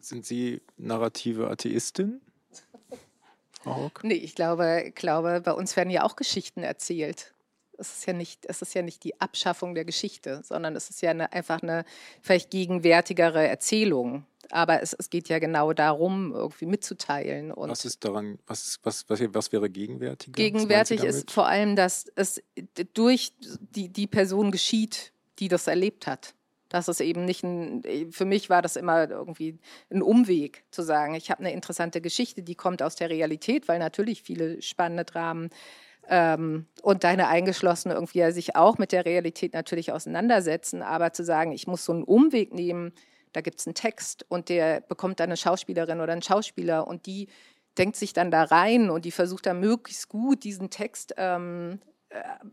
[0.00, 2.20] Sind Sie narrative Atheistin?
[3.62, 4.04] Frau Hock?
[4.04, 7.33] Nee, ich glaube, glaube, bei uns werden ja auch Geschichten erzählt.
[7.78, 11.02] Es ist ja nicht, es ist ja nicht die Abschaffung der Geschichte, sondern es ist
[11.02, 11.84] ja eine, einfach eine
[12.22, 14.26] vielleicht gegenwärtigere Erzählung.
[14.50, 17.50] Aber es, es geht ja genau darum, irgendwie mitzuteilen.
[17.50, 20.34] Und was ist daran, was, was, was, was wäre gegenwärtig?
[20.34, 22.42] Gegenwärtig ist vor allem, dass es
[22.92, 26.34] durch die, die Person geschieht, die das erlebt hat.
[26.68, 29.58] Das ist eben nicht ein, für mich war das immer irgendwie
[29.90, 33.78] ein Umweg zu sagen, ich habe eine interessante Geschichte, die kommt aus der Realität, weil
[33.78, 35.50] natürlich viele spannende Dramen
[36.08, 41.52] ähm, und deine Eingeschlossene irgendwie sich auch mit der Realität natürlich auseinandersetzen, aber zu sagen,
[41.52, 42.92] ich muss so einen Umweg nehmen,
[43.32, 47.06] da gibt es einen Text und der bekommt dann eine Schauspielerin oder einen Schauspieler und
[47.06, 47.28] die
[47.78, 51.93] denkt sich dann da rein und die versucht dann möglichst gut diesen Text ähm, äh,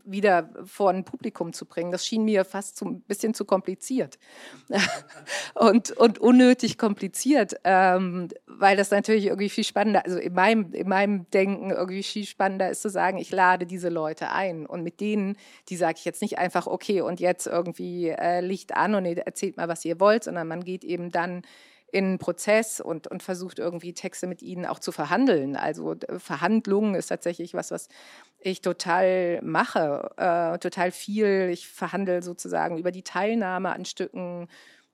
[0.04, 1.92] wieder vor ein Publikum zu bringen.
[1.92, 4.18] Das schien mir fast ein bisschen zu kompliziert
[5.54, 10.88] und, und unnötig kompliziert, ähm, weil das natürlich irgendwie viel spannender, also in meinem, in
[10.88, 15.00] meinem Denken irgendwie viel spannender ist zu sagen, ich lade diese Leute ein und mit
[15.00, 15.36] denen,
[15.68, 19.56] die sage ich jetzt nicht einfach, okay, und jetzt irgendwie äh, Licht an und erzählt
[19.56, 21.42] mal, was ihr wollt, sondern man geht eben dann
[21.92, 25.56] in einen Prozess und, und versucht irgendwie Texte mit ihnen auch zu verhandeln.
[25.56, 27.88] Also Verhandlungen ist tatsächlich was, was
[28.40, 31.50] ich total mache, äh, total viel.
[31.52, 34.48] Ich verhandle sozusagen über die Teilnahme an Stücken,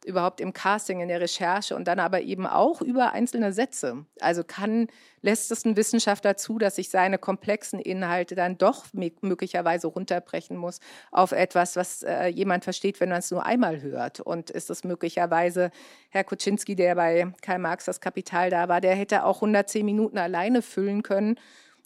[0.05, 4.07] überhaupt im Casting, in der Recherche und dann aber eben auch über einzelne Sätze.
[4.21, 4.89] Also kann,
[5.23, 10.81] lässt es ein Wissenschaftler zu, dass sich seine komplexen Inhalte dann doch möglicherweise runterbrechen muss
[11.11, 14.21] auf etwas, was äh, jemand versteht, wenn man es nur einmal hört.
[14.21, 15.71] Und ist es möglicherweise
[16.11, 20.19] Herr Kuczynski, der bei Karl Marx das Kapital da war, der hätte auch 110 Minuten
[20.19, 21.39] alleine füllen können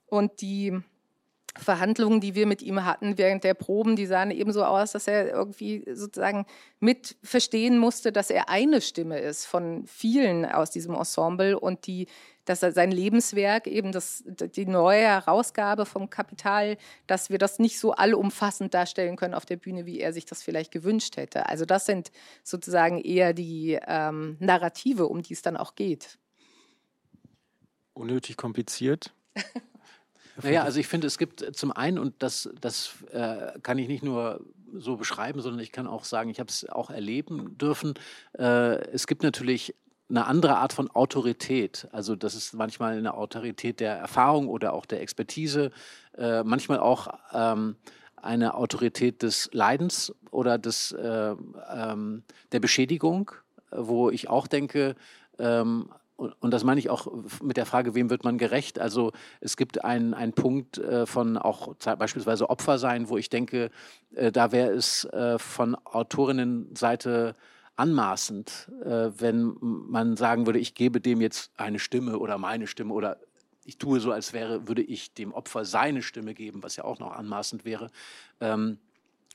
[0.06, 0.82] und die
[1.57, 5.07] Verhandlungen, die wir mit ihm hatten während der Proben, die sahen eben so aus, dass
[5.07, 6.46] er irgendwie sozusagen
[6.80, 12.07] mit verstehen musste, dass er eine Stimme ist von vielen aus diesem Ensemble und die,
[12.46, 17.78] dass er sein Lebenswerk, eben das, die neue Herausgabe vom Kapital, dass wir das nicht
[17.78, 21.46] so allumfassend darstellen können auf der Bühne, wie er sich das vielleicht gewünscht hätte.
[21.46, 26.18] Also das sind sozusagen eher die ähm, Narrative, um die es dann auch geht.
[27.92, 29.12] Unnötig kompliziert.
[30.42, 34.02] Naja, also ich finde, es gibt zum einen, und das, das äh, kann ich nicht
[34.02, 34.40] nur
[34.74, 37.94] so beschreiben, sondern ich kann auch sagen, ich habe es auch erleben dürfen.
[38.38, 39.74] Äh, es gibt natürlich
[40.08, 41.88] eine andere Art von Autorität.
[41.92, 45.70] Also das ist manchmal eine Autorität der Erfahrung oder auch der Expertise,
[46.16, 47.76] äh, manchmal auch ähm,
[48.16, 51.34] eine Autorität des Leidens oder des, äh,
[51.74, 52.22] ähm,
[52.52, 53.32] der Beschädigung,
[53.70, 54.96] wo ich auch denke,
[55.38, 55.88] ähm,
[56.40, 57.06] und das meine ich auch
[57.42, 58.78] mit der Frage, wem wird man gerecht?
[58.78, 63.70] Also es gibt einen, einen Punkt äh, von auch beispielsweise Opfer sein, wo ich denke,
[64.14, 67.34] äh, da wäre es äh, von Autorinnenseite
[67.74, 73.16] anmaßend, wenn man sagen würde, ich gebe dem jetzt eine Stimme oder meine Stimme oder
[73.64, 76.98] ich tue so, als wäre, würde ich dem Opfer seine Stimme geben, was ja auch
[76.98, 77.90] noch anmaßend wäre.
[78.40, 78.78] Ähm,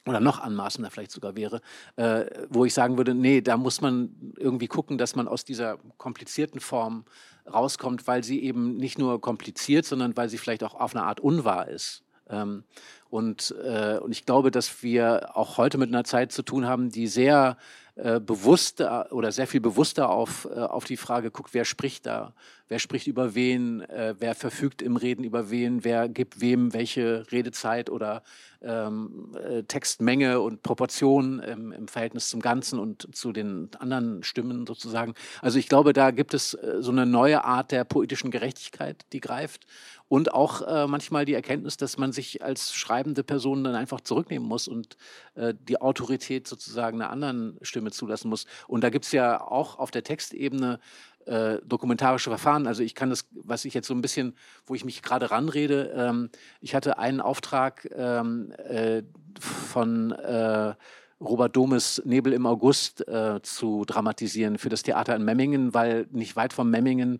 [0.08, 1.62] oder noch anmaßender vielleicht sogar wäre,
[1.96, 5.78] äh, wo ich sagen würde, nee, da muss man irgendwie gucken, dass man aus dieser
[5.98, 7.06] komplizierten Form
[7.52, 11.20] rauskommt, weil sie eben nicht nur kompliziert, sondern weil sie vielleicht auch auf eine Art
[11.20, 12.04] unwahr ist.
[12.30, 12.64] Ähm,
[13.10, 16.90] und, äh, und ich glaube, dass wir auch heute mit einer Zeit zu tun haben,
[16.90, 17.58] die sehr
[17.98, 22.34] äh, bewusster oder sehr viel bewusster auf, äh, auf die Frage guckt, wer spricht da,
[22.68, 27.26] wer spricht über wen, äh, wer verfügt im Reden über wen, wer gibt wem welche
[27.32, 28.22] Redezeit oder
[28.62, 34.66] ähm, äh, Textmenge und Proportion im, im, Verhältnis zum Ganzen und zu den anderen Stimmen
[34.68, 35.14] sozusagen.
[35.42, 39.22] Also ich glaube, da gibt es äh, so eine neue Art der poetischen Gerechtigkeit, die
[39.22, 39.66] greift
[40.10, 44.48] und auch äh, manchmal die Erkenntnis, dass man sich als schreibende Person dann einfach zurücknehmen
[44.48, 44.98] muss und
[45.36, 48.46] äh, die Autorität sozusagen einer anderen Stimme zulassen muss.
[48.68, 50.80] Und da gibt es ja auch auf der Textebene
[51.26, 52.68] äh, dokumentarische Verfahren.
[52.68, 54.36] Also ich kann das, was ich jetzt so ein bisschen,
[54.66, 56.30] wo ich mich gerade ranrede, ähm,
[56.62, 59.04] ich hatte einen Auftrag ähm, äh,
[59.40, 60.74] von äh,
[61.20, 66.36] Robert Domes Nebel im August äh, zu dramatisieren für das Theater in Memmingen, weil nicht
[66.36, 67.20] weit von Memmingen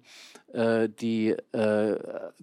[0.54, 1.98] äh, die äh,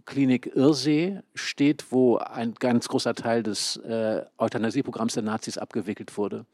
[0.04, 6.44] Klinik Irsee steht, wo ein ganz großer Teil des äh, Euthanasieprogramms der Nazis abgewickelt wurde.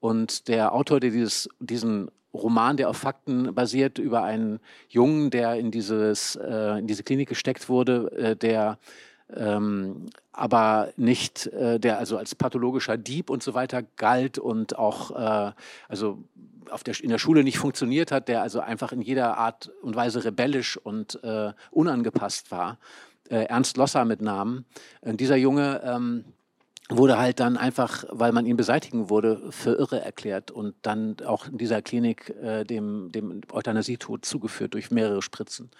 [0.00, 5.54] Und der Autor, der dieses, diesen Roman, der auf Fakten basiert, über einen Jungen, der
[5.54, 8.78] in, dieses, äh, in diese Klinik gesteckt wurde, äh, der
[9.34, 15.10] ähm, aber nicht äh, der also als pathologischer Dieb und so weiter galt und auch
[15.10, 15.52] äh,
[15.88, 16.18] also
[16.70, 19.96] auf der, in der Schule nicht funktioniert hat, der also einfach in jeder Art und
[19.96, 22.78] Weise rebellisch und äh, unangepasst war.
[23.30, 24.64] Äh, Ernst Losser mit Namen.
[25.00, 26.24] Und dieser Junge ähm,
[26.90, 31.46] wurde halt dann einfach, weil man ihn beseitigen wurde, für irre erklärt und dann auch
[31.46, 35.70] in dieser Klinik äh, dem, dem Euthanasietod zugeführt durch mehrere Spritzen.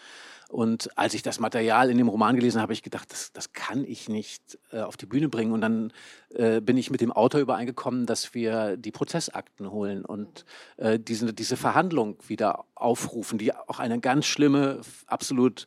[0.49, 3.53] Und als ich das Material in dem Roman gelesen habe, habe ich gedacht, das, das
[3.53, 5.53] kann ich nicht äh, auf die Bühne bringen.
[5.53, 5.93] Und dann
[6.31, 10.47] äh, bin ich mit dem Autor übereingekommen, dass wir die Prozessakten holen und
[10.79, 15.67] äh, diese, diese Verhandlung wieder aufrufen, die auch eine ganz schlimme, absolut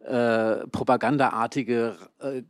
[0.00, 2.42] äh, propagandaartige äh,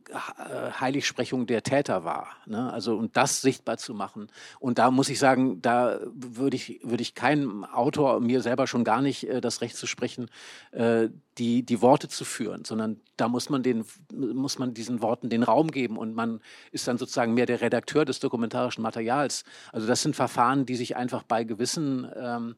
[0.80, 2.28] Heiligsprechung der Täter war.
[2.46, 2.70] Ne?
[2.72, 4.28] Also und das sichtbar zu machen.
[4.60, 8.84] Und da muss ich sagen, da würde ich, würde ich keinem Autor, mir selber schon
[8.84, 10.30] gar nicht äh, das Recht zu sprechen,
[10.72, 15.30] äh, die, die Worte zu führen, sondern da muss man, den, muss man diesen Worten
[15.30, 16.40] den Raum geben und man
[16.70, 19.44] ist dann sozusagen mehr der Redakteur des dokumentarischen Materials.
[19.72, 22.56] Also das sind Verfahren, die sich einfach bei gewissen ähm,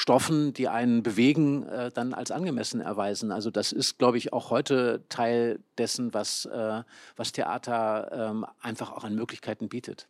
[0.00, 3.30] Stoffen, die einen bewegen, äh, dann als angemessen erweisen.
[3.32, 6.82] Also das ist, glaube ich, auch heute Teil dessen, was, äh,
[7.16, 10.08] was Theater ähm, einfach auch an Möglichkeiten bietet.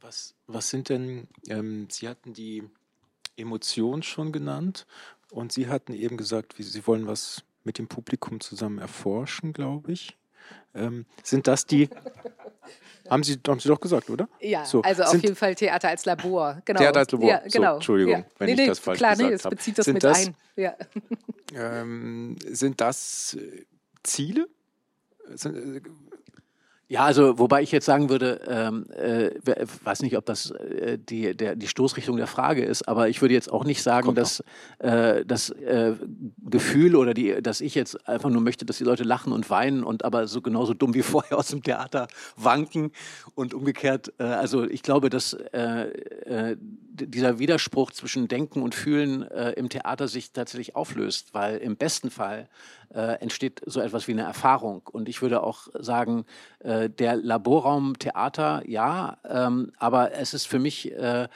[0.00, 2.68] Was, was sind denn, ähm, Sie hatten die
[3.36, 4.88] Emotion schon genannt
[5.30, 9.92] und Sie hatten eben gesagt, wie, Sie wollen was mit dem Publikum zusammen erforschen, glaube
[9.92, 10.16] ich.
[10.74, 11.88] Ähm, sind das die,
[13.10, 14.28] haben Sie, haben Sie doch gesagt, oder?
[14.40, 14.82] Ja, so.
[14.82, 16.60] also auf jeden Fall Theater als Labor.
[16.64, 16.80] Genau.
[16.80, 17.28] Theater als Labor.
[17.28, 17.70] Ja, genau.
[17.70, 18.24] So, Entschuldigung, ja.
[18.38, 20.26] wenn nee, ich nee, das falsch klar, gesagt nee, das bezieht das sind mit das,
[20.26, 20.34] ein.
[20.56, 20.74] Ja.
[21.54, 23.36] Ähm, sind das
[24.02, 24.48] Ziele?
[26.88, 29.30] Ja, also wobei ich jetzt sagen würde, ähm, äh,
[29.82, 33.34] weiß nicht, ob das äh, die, der, die Stoßrichtung der Frage ist, aber ich würde
[33.34, 34.44] jetzt auch nicht sagen, Kommt dass
[34.78, 35.94] äh, das äh,
[36.48, 39.82] Gefühl oder die, dass ich jetzt einfach nur möchte, dass die Leute lachen und weinen
[39.82, 42.06] und aber so genauso dumm wie vorher aus dem Theater
[42.36, 42.92] wanken
[43.34, 44.12] und umgekehrt.
[44.18, 46.56] Äh, also ich glaube, dass äh,
[46.92, 52.48] dieser Widerspruch zwischen Denken und Fühlen im Theater sich tatsächlich auflöst, weil im besten Fall
[52.94, 54.82] äh, entsteht so etwas wie eine Erfahrung.
[54.90, 56.24] Und ich würde auch sagen,
[56.60, 61.28] äh, der Laborraum Theater, ja, ähm, aber es ist für mich äh,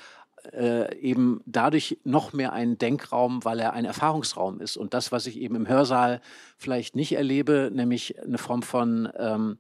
[0.53, 4.77] äh, eben dadurch noch mehr ein Denkraum, weil er ein Erfahrungsraum ist.
[4.77, 6.21] Und das, was ich eben im Hörsaal
[6.57, 9.59] vielleicht nicht erlebe, nämlich eine Form von ähm,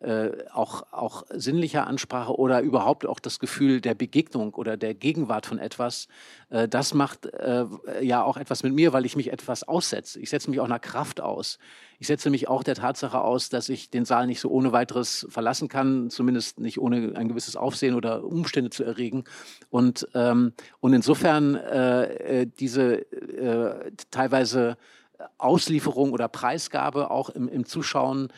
[0.00, 5.44] äh, auch, auch sinnlicher Ansprache oder überhaupt auch das Gefühl der Begegnung oder der Gegenwart
[5.44, 6.08] von etwas,
[6.48, 7.66] äh, das macht äh,
[8.00, 10.18] ja auch etwas mit mir, weil ich mich etwas aussetze.
[10.18, 11.58] Ich setze mich auch einer Kraft aus.
[11.98, 15.26] Ich setze mich auch der Tatsache aus, dass ich den Saal nicht so ohne weiteres
[15.28, 19.24] verlassen kann, zumindest nicht ohne ein gewisses Aufsehen oder Umstände zu erregen.
[19.68, 24.78] Und, ähm, und insofern äh, äh diese äh, teilweise
[25.36, 28.28] Auslieferung oder Preisgabe auch im, im Zuschauen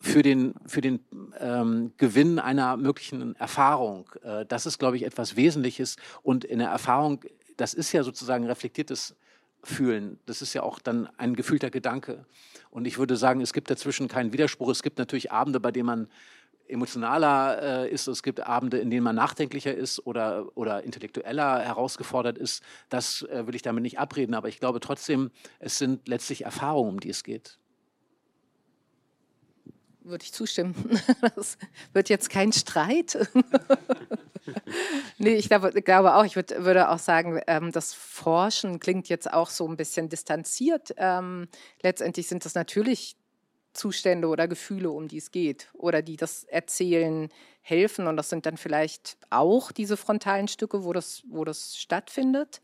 [0.00, 1.00] für den, für den
[1.38, 4.10] ähm, Gewinn einer möglichen Erfahrung.
[4.22, 5.96] Äh, das ist, glaube ich, etwas Wesentliches.
[6.22, 7.22] Und in der Erfahrung,
[7.58, 9.14] das ist ja sozusagen reflektiertes
[9.62, 10.18] Fühlen.
[10.24, 12.24] Das ist ja auch dann ein gefühlter Gedanke.
[12.70, 14.70] Und ich würde sagen, es gibt dazwischen keinen Widerspruch.
[14.70, 16.08] Es gibt natürlich Abende, bei denen man
[16.66, 18.06] emotionaler äh, ist.
[18.06, 22.62] Es gibt Abende, in denen man nachdenklicher ist oder, oder intellektueller herausgefordert ist.
[22.88, 24.32] Das äh, will ich damit nicht abreden.
[24.32, 27.58] Aber ich glaube trotzdem, es sind letztlich Erfahrungen, um die es geht
[30.02, 30.74] würde ich zustimmen.
[31.36, 31.58] Das
[31.92, 33.18] wird jetzt kein Streit.
[35.18, 39.32] nee, ich glaube, glaube auch, ich würd, würde auch sagen, ähm, das Forschen klingt jetzt
[39.32, 40.94] auch so ein bisschen distanziert.
[40.96, 41.48] Ähm,
[41.82, 43.16] letztendlich sind das natürlich
[43.72, 47.28] Zustände oder Gefühle, um die es geht oder die das Erzählen
[47.62, 48.06] helfen.
[48.06, 52.60] Und das sind dann vielleicht auch diese frontalen Stücke, wo das, wo das stattfindet.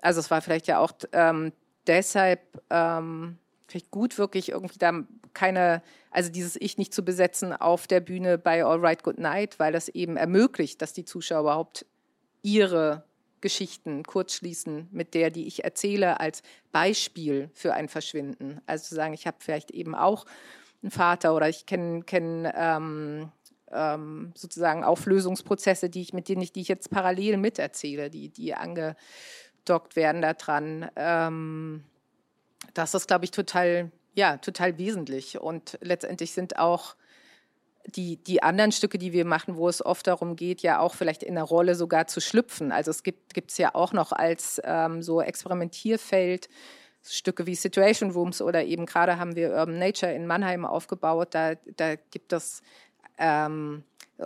[0.00, 1.52] Also es war vielleicht ja auch ähm,
[1.86, 2.40] deshalb
[2.70, 3.38] ähm,
[3.68, 5.04] vielleicht gut, wirklich irgendwie da
[5.34, 9.58] keine, also dieses Ich nicht zu besetzen auf der Bühne bei All Right Good Night,
[9.58, 11.86] weil das eben ermöglicht, dass die Zuschauer überhaupt
[12.42, 13.04] ihre
[13.40, 16.42] Geschichten kurzschließen mit der, die ich erzähle, als
[16.72, 18.60] Beispiel für ein Verschwinden.
[18.66, 20.24] Also zu sagen, ich habe vielleicht eben auch
[20.82, 23.30] einen Vater oder ich kenne kenn, ähm,
[23.70, 28.54] ähm, sozusagen Auflösungsprozesse, die ich mit denen ich, die ich jetzt parallel miterzähle, die, die
[28.54, 30.90] angedockt werden daran.
[30.96, 31.84] Ähm,
[32.78, 35.40] das ist, glaube ich, total ja, total wesentlich.
[35.40, 36.96] Und letztendlich sind auch
[37.86, 41.22] die, die anderen Stücke, die wir machen, wo es oft darum geht, ja auch vielleicht
[41.22, 42.72] in der Rolle sogar zu schlüpfen.
[42.72, 46.48] Also es gibt es ja auch noch als ähm, so Experimentierfeld
[47.04, 51.28] Stücke wie Situation Rooms oder eben gerade haben wir Urban Nature in Mannheim aufgebaut.
[51.30, 52.60] Da, da gibt es
[53.18, 53.84] ähm,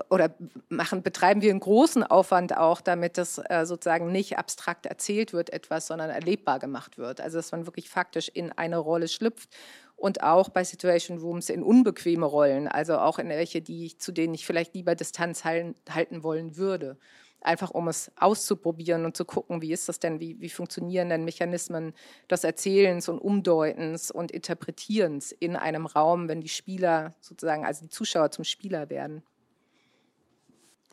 [0.08, 0.34] oder
[0.68, 5.50] machen, betreiben wir einen großen Aufwand auch, damit das äh, sozusagen nicht abstrakt erzählt wird,
[5.50, 7.20] etwas, sondern erlebbar gemacht wird.
[7.20, 9.50] Also dass man wirklich faktisch in eine Rolle schlüpft
[9.96, 14.34] und auch bei Situation Rooms in unbequeme Rollen, also auch in welche, die zu denen
[14.34, 16.96] ich vielleicht lieber Distanz halten, halten wollen würde.
[17.42, 21.24] Einfach um es auszuprobieren und zu gucken, wie ist das denn, wie, wie funktionieren denn
[21.24, 21.92] Mechanismen
[22.30, 27.90] des Erzählens und Umdeutens und Interpretierens in einem Raum, wenn die Spieler sozusagen, also die
[27.90, 29.22] Zuschauer zum Spieler werden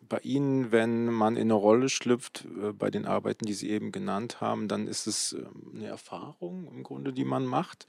[0.09, 3.91] bei Ihnen, wenn man in eine Rolle schlüpft, äh, bei den Arbeiten, die Sie eben
[3.91, 7.87] genannt haben, dann ist es ähm, eine Erfahrung im Grunde, die man macht.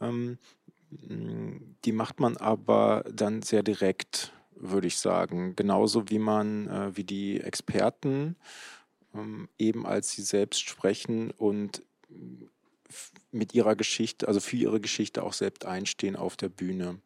[0.00, 0.38] Ähm,
[0.90, 5.56] die macht man aber dann sehr direkt, würde ich sagen.
[5.56, 8.36] Genauso wie man, äh, wie die Experten
[9.14, 11.82] ähm, eben als sie selbst sprechen und
[13.32, 17.00] mit ihrer Geschichte, also für ihre Geschichte auch selbst einstehen auf der Bühne.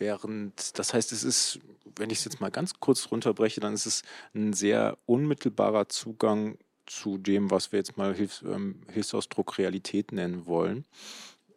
[0.00, 1.60] Während, das heißt, es ist,
[1.94, 4.02] wenn ich es jetzt mal ganz kurz runterbreche, dann ist es
[4.34, 10.46] ein sehr unmittelbarer Zugang zu dem, was wir jetzt mal Hilfs, ähm, Hilfsausdruck Realität nennen
[10.46, 10.86] wollen.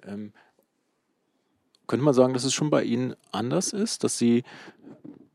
[0.05, 0.33] Ähm,
[1.87, 4.43] könnte man sagen, dass es schon bei Ihnen anders ist, dass Sie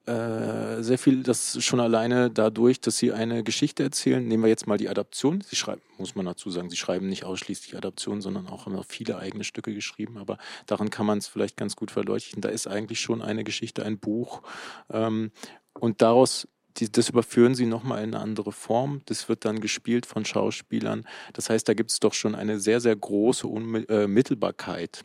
[0.08, 4.26] äh, sehr viel, das schon alleine dadurch, dass sie eine Geschichte erzählen.
[4.26, 5.42] Nehmen wir jetzt mal die Adaption.
[5.42, 9.18] Sie schreiben, muss man dazu sagen, sie schreiben nicht ausschließlich Adaptionen, sondern auch haben viele
[9.18, 10.18] eigene Stücke geschrieben.
[10.18, 12.40] Aber daran kann man es vielleicht ganz gut verleuchten.
[12.40, 14.42] Da ist eigentlich schon eine Geschichte, ein Buch.
[14.90, 15.30] Ähm,
[15.74, 16.48] und daraus
[16.78, 19.02] die, das überführen sie nochmal in eine andere Form.
[19.06, 21.06] Das wird dann gespielt von Schauspielern.
[21.32, 25.04] Das heißt, da gibt es doch schon eine sehr, sehr große Unmittelbarkeit.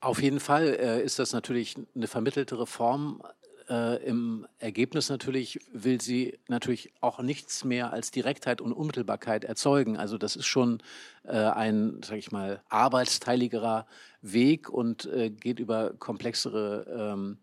[0.00, 3.20] Auf jeden Fall äh, ist das natürlich eine vermittelte Reform
[3.68, 9.96] äh, Im Ergebnis natürlich will sie natürlich auch nichts mehr als Direktheit und Unmittelbarkeit erzeugen.
[9.96, 10.82] Also das ist schon
[11.24, 13.86] äh, ein, sage ich mal, arbeitsteiligerer
[14.22, 17.38] Weg und äh, geht über komplexere ähm,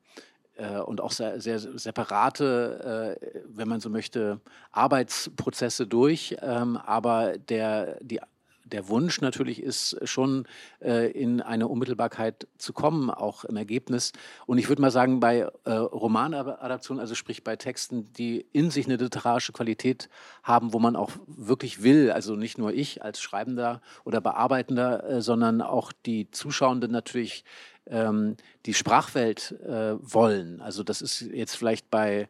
[0.56, 4.40] äh, und auch sehr, sehr separate, äh, wenn man so möchte,
[4.72, 6.38] Arbeitsprozesse durch.
[6.42, 8.20] Ähm, aber der, die
[8.66, 10.48] der Wunsch natürlich ist schon
[10.82, 14.12] äh, in eine Unmittelbarkeit zu kommen, auch im Ergebnis.
[14.48, 18.88] Und ich würde mal sagen, bei äh, Romanadaptionen, also sprich bei Texten, die in sich
[18.88, 20.10] eine literarische Qualität
[20.44, 25.22] haben, wo man auch wirklich will, also nicht nur ich als Schreibender oder Bearbeitender, äh,
[25.22, 27.46] sondern auch die Zuschauenden natürlich
[27.88, 28.36] ähm,
[28.66, 30.60] die Sprachwelt äh, wollen.
[30.62, 32.28] Also das ist jetzt vielleicht bei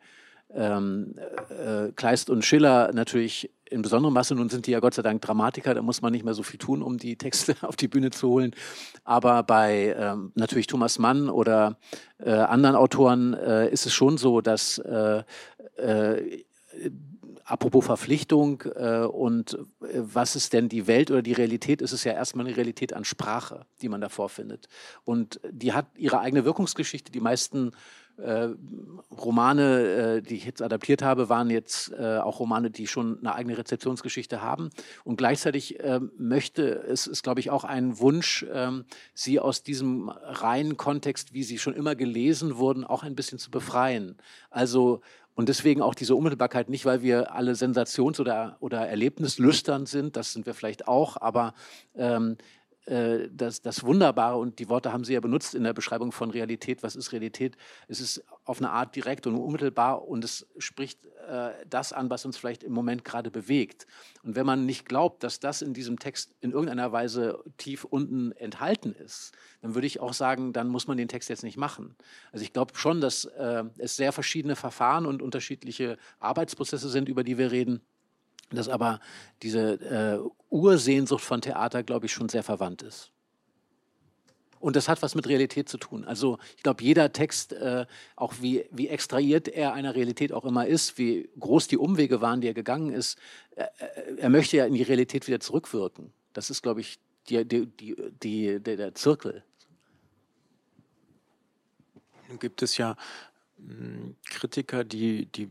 [0.53, 1.15] ähm,
[1.49, 4.35] äh, Kleist und Schiller natürlich in besonderem Masse.
[4.35, 6.59] Nun sind die ja Gott sei Dank Dramatiker, da muss man nicht mehr so viel
[6.59, 8.55] tun, um die Texte auf die Bühne zu holen.
[9.03, 11.77] Aber bei ähm, natürlich Thomas Mann oder
[12.19, 15.23] äh, anderen Autoren äh, ist es schon so, dass äh,
[15.77, 16.43] äh,
[17.45, 22.03] apropos Verpflichtung äh, und äh, was ist denn die Welt oder die Realität, ist es
[22.03, 24.67] ja erstmal eine Realität an Sprache, die man da vorfindet.
[25.03, 27.11] Und die hat ihre eigene Wirkungsgeschichte.
[27.11, 27.71] Die meisten
[28.17, 28.49] äh,
[29.11, 33.35] Romane, äh, die ich jetzt adaptiert habe, waren jetzt äh, auch Romane, die schon eine
[33.35, 34.69] eigene Rezeptionsgeschichte haben.
[35.03, 40.09] Und gleichzeitig äh, möchte, es ist, glaube ich, auch ein Wunsch, ähm, sie aus diesem
[40.09, 44.17] reinen Kontext, wie sie schon immer gelesen wurden, auch ein bisschen zu befreien.
[44.49, 45.01] Also
[45.35, 50.31] und deswegen auch diese Unmittelbarkeit, nicht weil wir alle sensations- oder, oder erlebnislüstern sind, das
[50.31, 51.53] sind wir vielleicht auch, aber
[51.95, 52.37] ähm,
[52.85, 56.29] äh, das, das Wunderbare, und die Worte haben Sie ja benutzt in der Beschreibung von
[56.29, 57.57] Realität, was ist Realität?
[57.87, 62.25] Es ist auf eine Art direkt und unmittelbar und es spricht äh, das an, was
[62.25, 63.87] uns vielleicht im Moment gerade bewegt.
[64.23, 68.31] Und wenn man nicht glaubt, dass das in diesem Text in irgendeiner Weise tief unten
[68.33, 69.31] enthalten ist,
[69.61, 71.95] dann würde ich auch sagen, dann muss man den Text jetzt nicht machen.
[72.31, 77.23] Also ich glaube schon, dass äh, es sehr verschiedene Verfahren und unterschiedliche Arbeitsprozesse sind, über
[77.23, 77.81] die wir reden
[78.51, 78.99] dass aber
[79.41, 83.11] diese äh, Ursehnsucht von Theater, glaube ich, schon sehr verwandt ist.
[84.59, 86.05] Und das hat was mit Realität zu tun.
[86.05, 87.85] Also ich glaube, jeder Text, äh,
[88.15, 92.41] auch wie, wie extrahiert er einer Realität auch immer ist, wie groß die Umwege waren,
[92.41, 93.19] die er gegangen ist,
[93.55, 93.65] äh,
[94.17, 96.11] er möchte ja in die Realität wieder zurückwirken.
[96.33, 96.97] Das ist, glaube ich,
[97.29, 97.67] die, die,
[98.23, 99.43] die, der, der Zirkel.
[102.27, 102.95] Nun gibt es ja
[103.57, 105.49] hm, Kritiker, die, die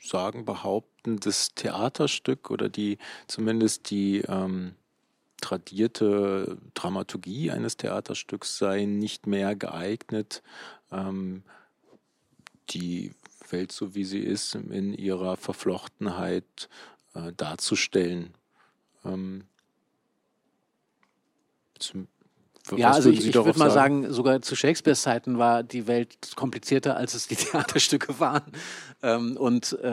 [0.00, 4.74] sagen, behaupten, das Theaterstück oder die zumindest die ähm,
[5.40, 10.42] tradierte Dramaturgie eines Theaterstücks sei nicht mehr geeignet,
[10.92, 11.42] ähm,
[12.70, 13.12] die
[13.50, 16.68] Welt so wie sie ist in ihrer Verflochtenheit
[17.14, 18.34] äh, darzustellen.
[19.04, 19.44] Ähm,
[22.76, 26.96] ja, also ich, ich würde mal sagen, sogar zu Shakespeares Zeiten war die Welt komplizierter,
[26.96, 28.42] als es die Theaterstücke waren.
[29.02, 29.88] Ähm, und äh,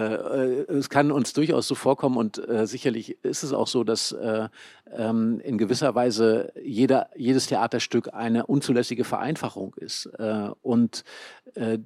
[0.64, 4.50] es kann uns durchaus so vorkommen und äh, sicherlich ist es auch so, dass äh,
[4.92, 10.08] ähm, in gewisser Weise jeder, jedes Theaterstück eine unzulässige Vereinfachung ist.
[10.18, 11.04] Äh, und
[11.54, 11.80] äh,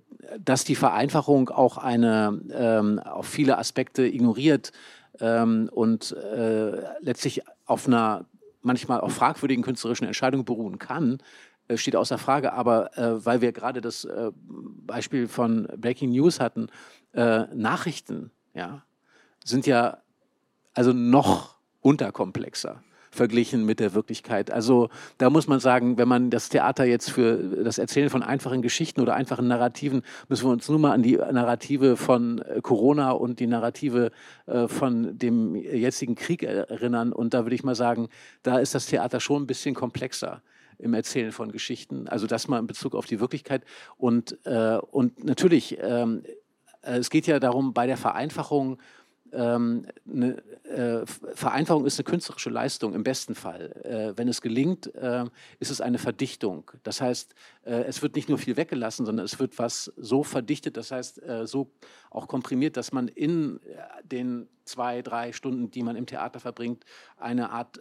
[0.43, 4.71] dass die Vereinfachung auch eine ähm, auf viele Aspekte ignoriert
[5.19, 8.25] ähm, und äh, letztlich auf einer
[8.61, 11.19] manchmal auch fragwürdigen künstlerischen Entscheidung beruhen kann,
[11.67, 12.53] äh, steht außer Frage.
[12.53, 16.67] Aber äh, weil wir gerade das äh, Beispiel von Breaking News hatten,
[17.13, 18.83] äh, Nachrichten ja,
[19.43, 19.99] sind ja
[20.73, 24.51] also noch unterkomplexer verglichen mit der Wirklichkeit.
[24.51, 28.61] Also da muss man sagen, wenn man das Theater jetzt für das Erzählen von einfachen
[28.61, 33.11] Geschichten oder einfachen Narrativen, müssen wir uns nur mal an die Narrative von äh, Corona
[33.11, 34.11] und die Narrative
[34.45, 37.13] äh, von dem jetzigen Krieg erinnern.
[37.13, 38.09] Und da würde ich mal sagen,
[38.43, 40.41] da ist das Theater schon ein bisschen komplexer
[40.77, 42.07] im Erzählen von Geschichten.
[42.07, 43.63] Also das mal in Bezug auf die Wirklichkeit.
[43.97, 46.23] Und, äh, und natürlich, ähm,
[46.81, 48.77] es geht ja darum, bei der Vereinfachung
[49.33, 53.71] ähm, eine äh, Vereinfachung ist eine künstlerische Leistung im besten Fall.
[53.83, 55.25] Äh, wenn es gelingt, äh,
[55.59, 56.71] ist es eine Verdichtung.
[56.83, 57.33] Das heißt,
[57.65, 61.21] äh, es wird nicht nur viel weggelassen, sondern es wird was so verdichtet, das heißt
[61.23, 61.71] äh, so
[62.11, 66.85] auch komprimiert, dass man in äh, den zwei, drei Stunden, die man im Theater verbringt,
[67.17, 67.79] eine Art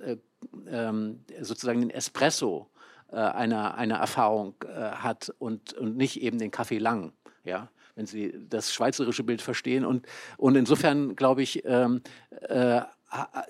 [0.67, 2.71] ähm, sozusagen den Espresso
[3.11, 7.13] einer, einer Erfahrung hat und, und nicht eben den Kaffee lang.
[7.43, 7.71] Ja?
[7.99, 9.85] Wenn Sie das schweizerische Bild verstehen.
[9.85, 12.01] Und, und insofern, glaube ich, ähm,
[12.43, 12.83] äh,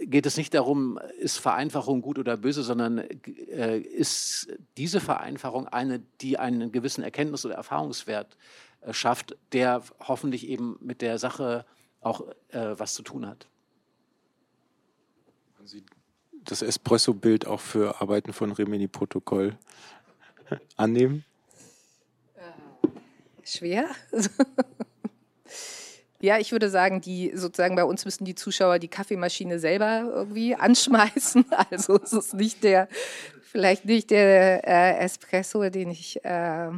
[0.01, 6.01] geht es nicht darum, ist Vereinfachung gut oder böse, sondern äh, ist diese Vereinfachung eine,
[6.23, 8.39] die einen gewissen Erkenntnis- oder Erfahrungswert
[8.81, 11.67] äh, schafft, der hoffentlich eben mit der Sache
[12.01, 13.49] auch äh, was zu tun hat.
[15.67, 15.85] Sie
[16.33, 19.59] das Espresso-Bild auch für Arbeiten von Rimini-Protokoll
[20.77, 21.27] annehmen?
[23.49, 23.87] Schwer.
[26.21, 30.55] ja, ich würde sagen, die sozusagen bei uns müssen die Zuschauer die Kaffeemaschine selber irgendwie
[30.55, 31.45] anschmeißen.
[31.71, 32.89] Also es ist nicht der,
[33.43, 36.71] vielleicht nicht der äh, Espresso, den ich äh,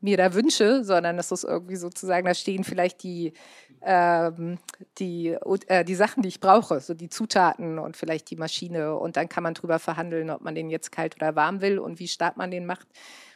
[0.00, 3.32] mir da wünsche, sondern es ist irgendwie sozusagen, da stehen vielleicht die
[3.84, 4.58] ähm,
[4.98, 8.96] die, äh, die Sachen, die ich brauche, so die Zutaten und vielleicht die Maschine.
[8.96, 11.98] Und dann kann man drüber verhandeln, ob man den jetzt kalt oder warm will und
[11.98, 12.88] wie stark man den macht.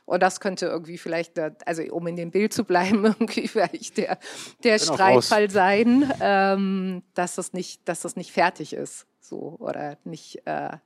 [0.09, 4.19] Und das könnte irgendwie vielleicht, also um in dem Bild zu bleiben, irgendwie vielleicht der,
[4.65, 9.07] der Streitfall sein, ähm, dass, das nicht, dass das nicht fertig ist.
[9.21, 10.79] So, oder nicht, äh,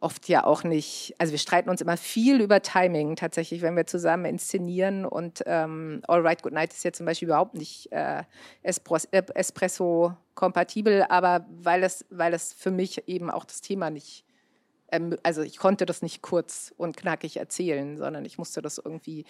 [0.00, 3.86] oft ja auch nicht, also wir streiten uns immer viel über Timing tatsächlich, wenn wir
[3.86, 8.22] zusammen inszenieren und ähm, All Right Good Night ist ja zum Beispiel überhaupt nicht äh,
[8.62, 14.24] Espresso kompatibel, aber weil es, weil es für mich eben auch das Thema nicht
[15.22, 19.24] also ich konnte das nicht kurz und knackig erzählen, sondern ich musste das irgendwie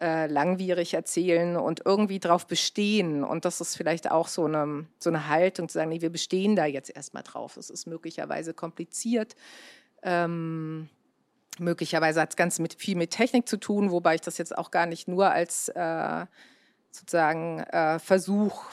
[0.00, 3.22] äh, langwierig erzählen und irgendwie drauf bestehen.
[3.22, 6.56] Und das ist vielleicht auch so eine, so eine Haltung zu sagen, nee, wir bestehen
[6.56, 7.56] da jetzt erstmal drauf.
[7.56, 9.36] Es ist möglicherweise kompliziert.
[10.02, 10.88] Ähm,
[11.58, 14.70] möglicherweise hat es ganz mit, viel mit Technik zu tun, wobei ich das jetzt auch
[14.70, 16.26] gar nicht nur als äh,
[16.90, 18.72] sozusagen äh, Versuch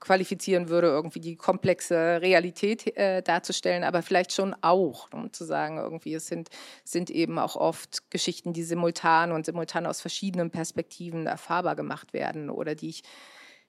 [0.00, 5.78] qualifizieren würde, irgendwie die komplexe Realität äh, darzustellen, aber vielleicht schon auch, um zu sagen,
[5.78, 6.48] irgendwie es sind,
[6.84, 12.50] sind eben auch oft Geschichten, die simultan und simultan aus verschiedenen Perspektiven erfahrbar gemacht werden
[12.50, 13.02] oder die ich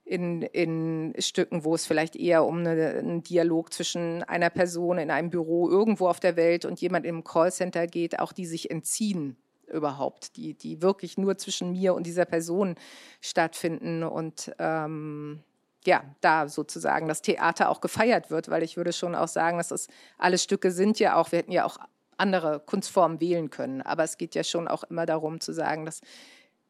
[0.03, 5.11] in, in Stücken, wo es vielleicht eher um eine, einen Dialog zwischen einer Person in
[5.11, 9.37] einem Büro irgendwo auf der Welt und jemand im Callcenter geht, auch die sich entziehen
[9.67, 12.75] überhaupt, die, die wirklich nur zwischen mir und dieser Person
[13.19, 15.43] stattfinden und ähm,
[15.87, 19.71] ja, da sozusagen das Theater auch gefeiert wird, weil ich würde schon auch sagen, dass
[19.71, 21.77] es alle Stücke sind ja auch, wir hätten ja auch
[22.17, 26.01] andere Kunstformen wählen können, aber es geht ja schon auch immer darum zu sagen, dass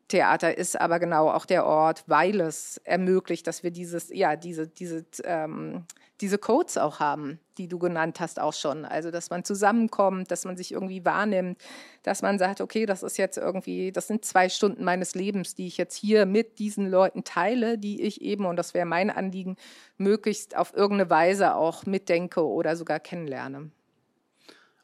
[0.08, 4.68] Theater ist aber genau auch der Ort, weil es ermöglicht, dass wir dieses, ja, diese,
[4.68, 5.86] diese, ähm,
[6.22, 8.86] diese Codes auch haben, die du genannt hast auch schon.
[8.86, 11.60] Also, dass man zusammenkommt, dass man sich irgendwie wahrnimmt,
[12.04, 15.68] dass man sagt, okay, das ist jetzt irgendwie, das sind zwei Stunden meines Lebens, die
[15.68, 19.58] ich jetzt hier mit diesen Leuten teile, die ich eben, und das wäre mein Anliegen,
[19.98, 23.72] möglichst auf irgendeine Weise auch mitdenke oder sogar kennenlerne.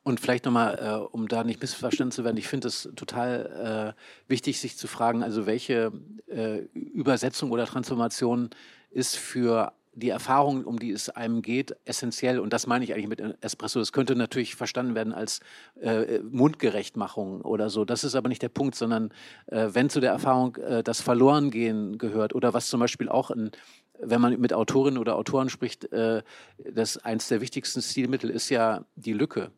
[0.03, 4.29] Und vielleicht nochmal, äh, um da nicht missverstanden zu werden, ich finde es total äh,
[4.29, 5.93] wichtig, sich zu fragen, also welche
[6.27, 8.49] äh, Übersetzung oder Transformation
[8.91, 12.39] ist für die Erfahrung, um die es einem geht, essentiell.
[12.39, 13.79] Und das meine ich eigentlich mit Espresso.
[13.79, 15.39] Das könnte natürlich verstanden werden als
[15.79, 17.85] äh, Mundgerechtmachung oder so.
[17.85, 19.11] Das ist aber nicht der Punkt, sondern
[19.47, 23.51] äh, wenn zu der Erfahrung äh, das Verlorengehen gehört oder was zum Beispiel auch in,
[23.99, 26.23] wenn man mit Autorinnen oder Autoren spricht, äh,
[26.57, 29.51] das eins der wichtigsten Stilmittel ist ja die Lücke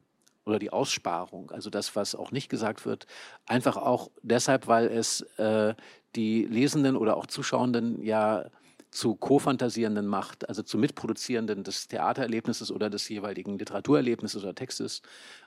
[0.45, 3.07] oder die Aussparung, also das, was auch nicht gesagt wird,
[3.45, 5.73] einfach auch deshalb, weil es äh,
[6.15, 8.45] die Lesenden oder auch Zuschauenden ja
[8.91, 15.01] zu Co-Fantasierenden macht, also zu Mitproduzierenden des Theatererlebnisses oder des jeweiligen Literaturerlebnisses oder Textes.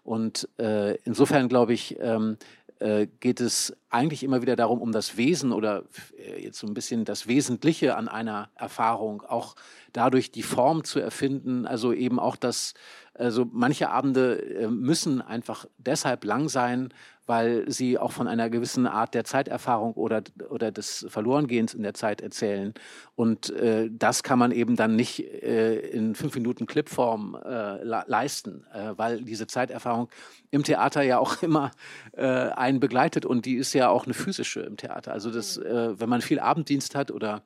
[0.05, 2.37] Und äh, insofern glaube ich, ähm,
[2.81, 5.83] äh, geht es eigentlich immer wieder darum, um das Wesen oder
[6.17, 9.57] äh, jetzt so ein bisschen das Wesentliche an einer Erfahrung, auch
[9.93, 12.75] dadurch die Form zu erfinden, also eben auch das,
[13.19, 16.91] also manche Abende äh, müssen einfach deshalb lang sein,
[17.27, 21.93] weil sie auch von einer gewissen Art der Zeiterfahrung oder, oder des Verlorengehens in der
[21.93, 22.73] Zeit erzählen.
[23.17, 28.65] Und äh, das kann man eben dann nicht äh, in fünf Minuten Clipform äh, leisten,
[28.73, 30.09] äh, weil diese Zeiterfahrung
[30.51, 31.71] im Theater ja auch immer
[32.13, 35.13] äh, einen begleitet und die ist ja auch eine physische im Theater.
[35.13, 37.43] Also das, äh, wenn man viel Abenddienst hat oder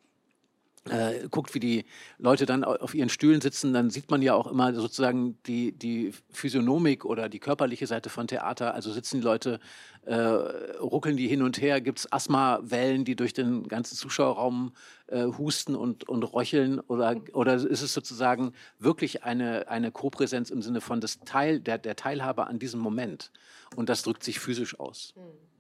[0.89, 1.85] äh, guckt, wie die
[2.19, 6.13] Leute dann auf ihren Stühlen sitzen, dann sieht man ja auch immer sozusagen die, die
[6.31, 8.75] Physiognomik oder die körperliche Seite von Theater.
[8.75, 9.61] Also sitzen die Leute,
[10.05, 14.73] äh, ruckeln die hin und her, gibt es Asthmawellen, die durch den ganzen Zuschauerraum
[15.07, 20.63] äh, husten und, und röcheln oder, oder ist es sozusagen wirklich eine, eine Co-Präsenz im
[20.63, 23.31] Sinne von des Teil, der, der Teilhabe an diesem Moment
[23.77, 25.15] und das drückt sich physisch aus.
[25.17, 25.52] Mhm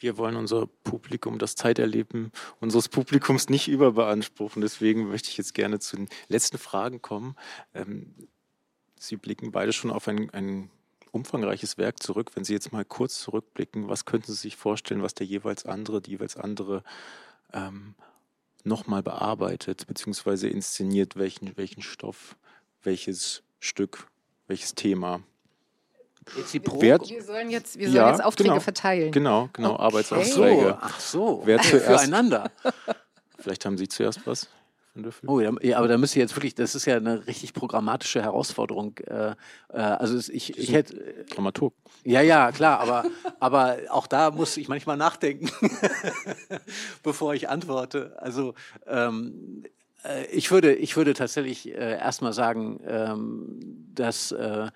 [0.00, 4.62] wir wollen unser Publikum, das Zeiterleben unseres Publikums nicht überbeanspruchen.
[4.62, 7.36] Deswegen möchte ich jetzt gerne zu den letzten Fragen kommen.
[7.74, 8.14] Ähm,
[8.98, 10.70] Sie blicken beide schon auf ein, ein
[11.10, 12.32] umfangreiches Werk zurück.
[12.34, 16.00] Wenn Sie jetzt mal kurz zurückblicken, was könnten Sie sich vorstellen, was der jeweils andere,
[16.00, 16.82] die jeweils andere
[17.52, 17.94] ähm,
[18.64, 22.36] nochmal bearbeitet, beziehungsweise inszeniert, welchen, welchen Stoff,
[22.82, 24.06] welches Stück,
[24.46, 25.22] welches Thema?
[26.36, 26.82] Reziprok.
[26.82, 29.12] Wer, wir sollen jetzt, wir sollen ja, jetzt Aufträge genau, verteilen.
[29.12, 29.82] Genau, genau, okay.
[29.82, 30.78] Arbeitsaufträge.
[30.80, 32.50] Ach so, Wer zuerst, füreinander.
[33.38, 34.48] Vielleicht haben Sie zuerst was.
[35.26, 38.98] Oh, ja, aber da müsst ihr jetzt wirklich, das ist ja eine richtig programmatische Herausforderung.
[39.06, 39.30] Äh,
[39.72, 41.24] äh, also ich, ich hätte.
[41.30, 41.74] Dramaturg.
[42.04, 43.04] Ja, ja, klar, aber,
[43.40, 45.48] aber auch da muss ich manchmal nachdenken,
[47.02, 48.16] bevor ich antworte.
[48.18, 48.54] Also
[48.86, 49.64] ähm,
[50.04, 53.60] äh, ich würde, ich würde tatsächlich äh, erstmal sagen, ähm,
[53.94, 54.70] dass äh,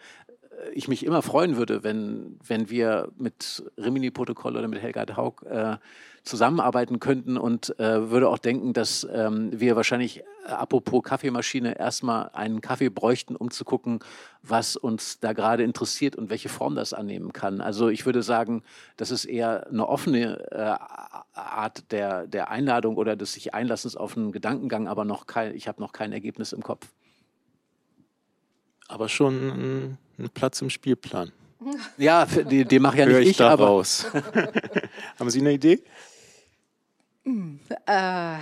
[0.72, 5.76] ich mich immer freuen würde, wenn, wenn wir mit Rimini-Protokoll oder mit Helga Haug äh,
[6.24, 12.30] zusammenarbeiten könnten und äh, würde auch denken, dass ähm, wir wahrscheinlich, äh, apropos Kaffeemaschine, erstmal
[12.32, 14.00] einen Kaffee bräuchten, um zu gucken,
[14.42, 17.60] was uns da gerade interessiert und welche Form das annehmen kann.
[17.60, 18.62] Also ich würde sagen,
[18.96, 24.16] das ist eher eine offene äh, Art der, der Einladung oder des sich Einlassens auf
[24.16, 26.88] einen Gedankengang, aber noch kein, ich habe noch kein Ergebnis im Kopf.
[28.88, 31.32] Aber schon einen Platz im Spielplan.
[31.96, 34.06] Ja, die, die mache ja nicht Hör ich, ich aber raus.
[35.18, 35.82] Haben Sie eine Idee?
[37.24, 38.38] Hm, äh,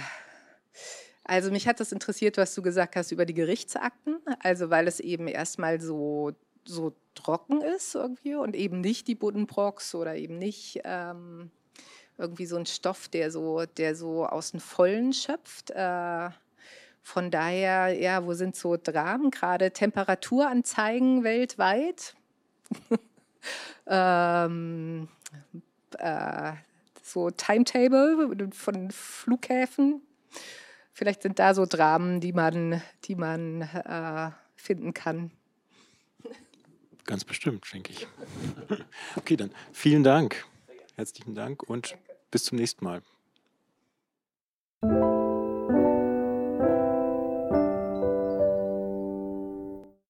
[1.25, 4.19] also mich hat das interessiert, was du gesagt hast über die Gerichtsakten.
[4.41, 6.33] Also weil es eben erstmal so,
[6.65, 11.51] so trocken ist irgendwie und eben nicht die Buddenbrocks oder eben nicht ähm,
[12.19, 15.71] irgendwie so ein Stoff, der so, der so aus dem Vollen schöpft.
[15.71, 16.31] Äh,
[17.03, 19.73] von daher, ja, wo sind so Dramen gerade?
[19.73, 22.15] Temperaturanzeigen weltweit.
[23.87, 25.09] ähm,
[25.99, 26.53] äh,
[27.03, 30.01] so Timetable von Flughäfen.
[30.93, 35.33] Vielleicht sind da so Dramen, die man, die man äh, finden kann.
[37.05, 38.07] Ganz bestimmt, denke ich.
[39.17, 40.45] Okay, dann vielen Dank.
[40.95, 41.97] Herzlichen Dank und
[42.31, 43.03] bis zum nächsten Mal.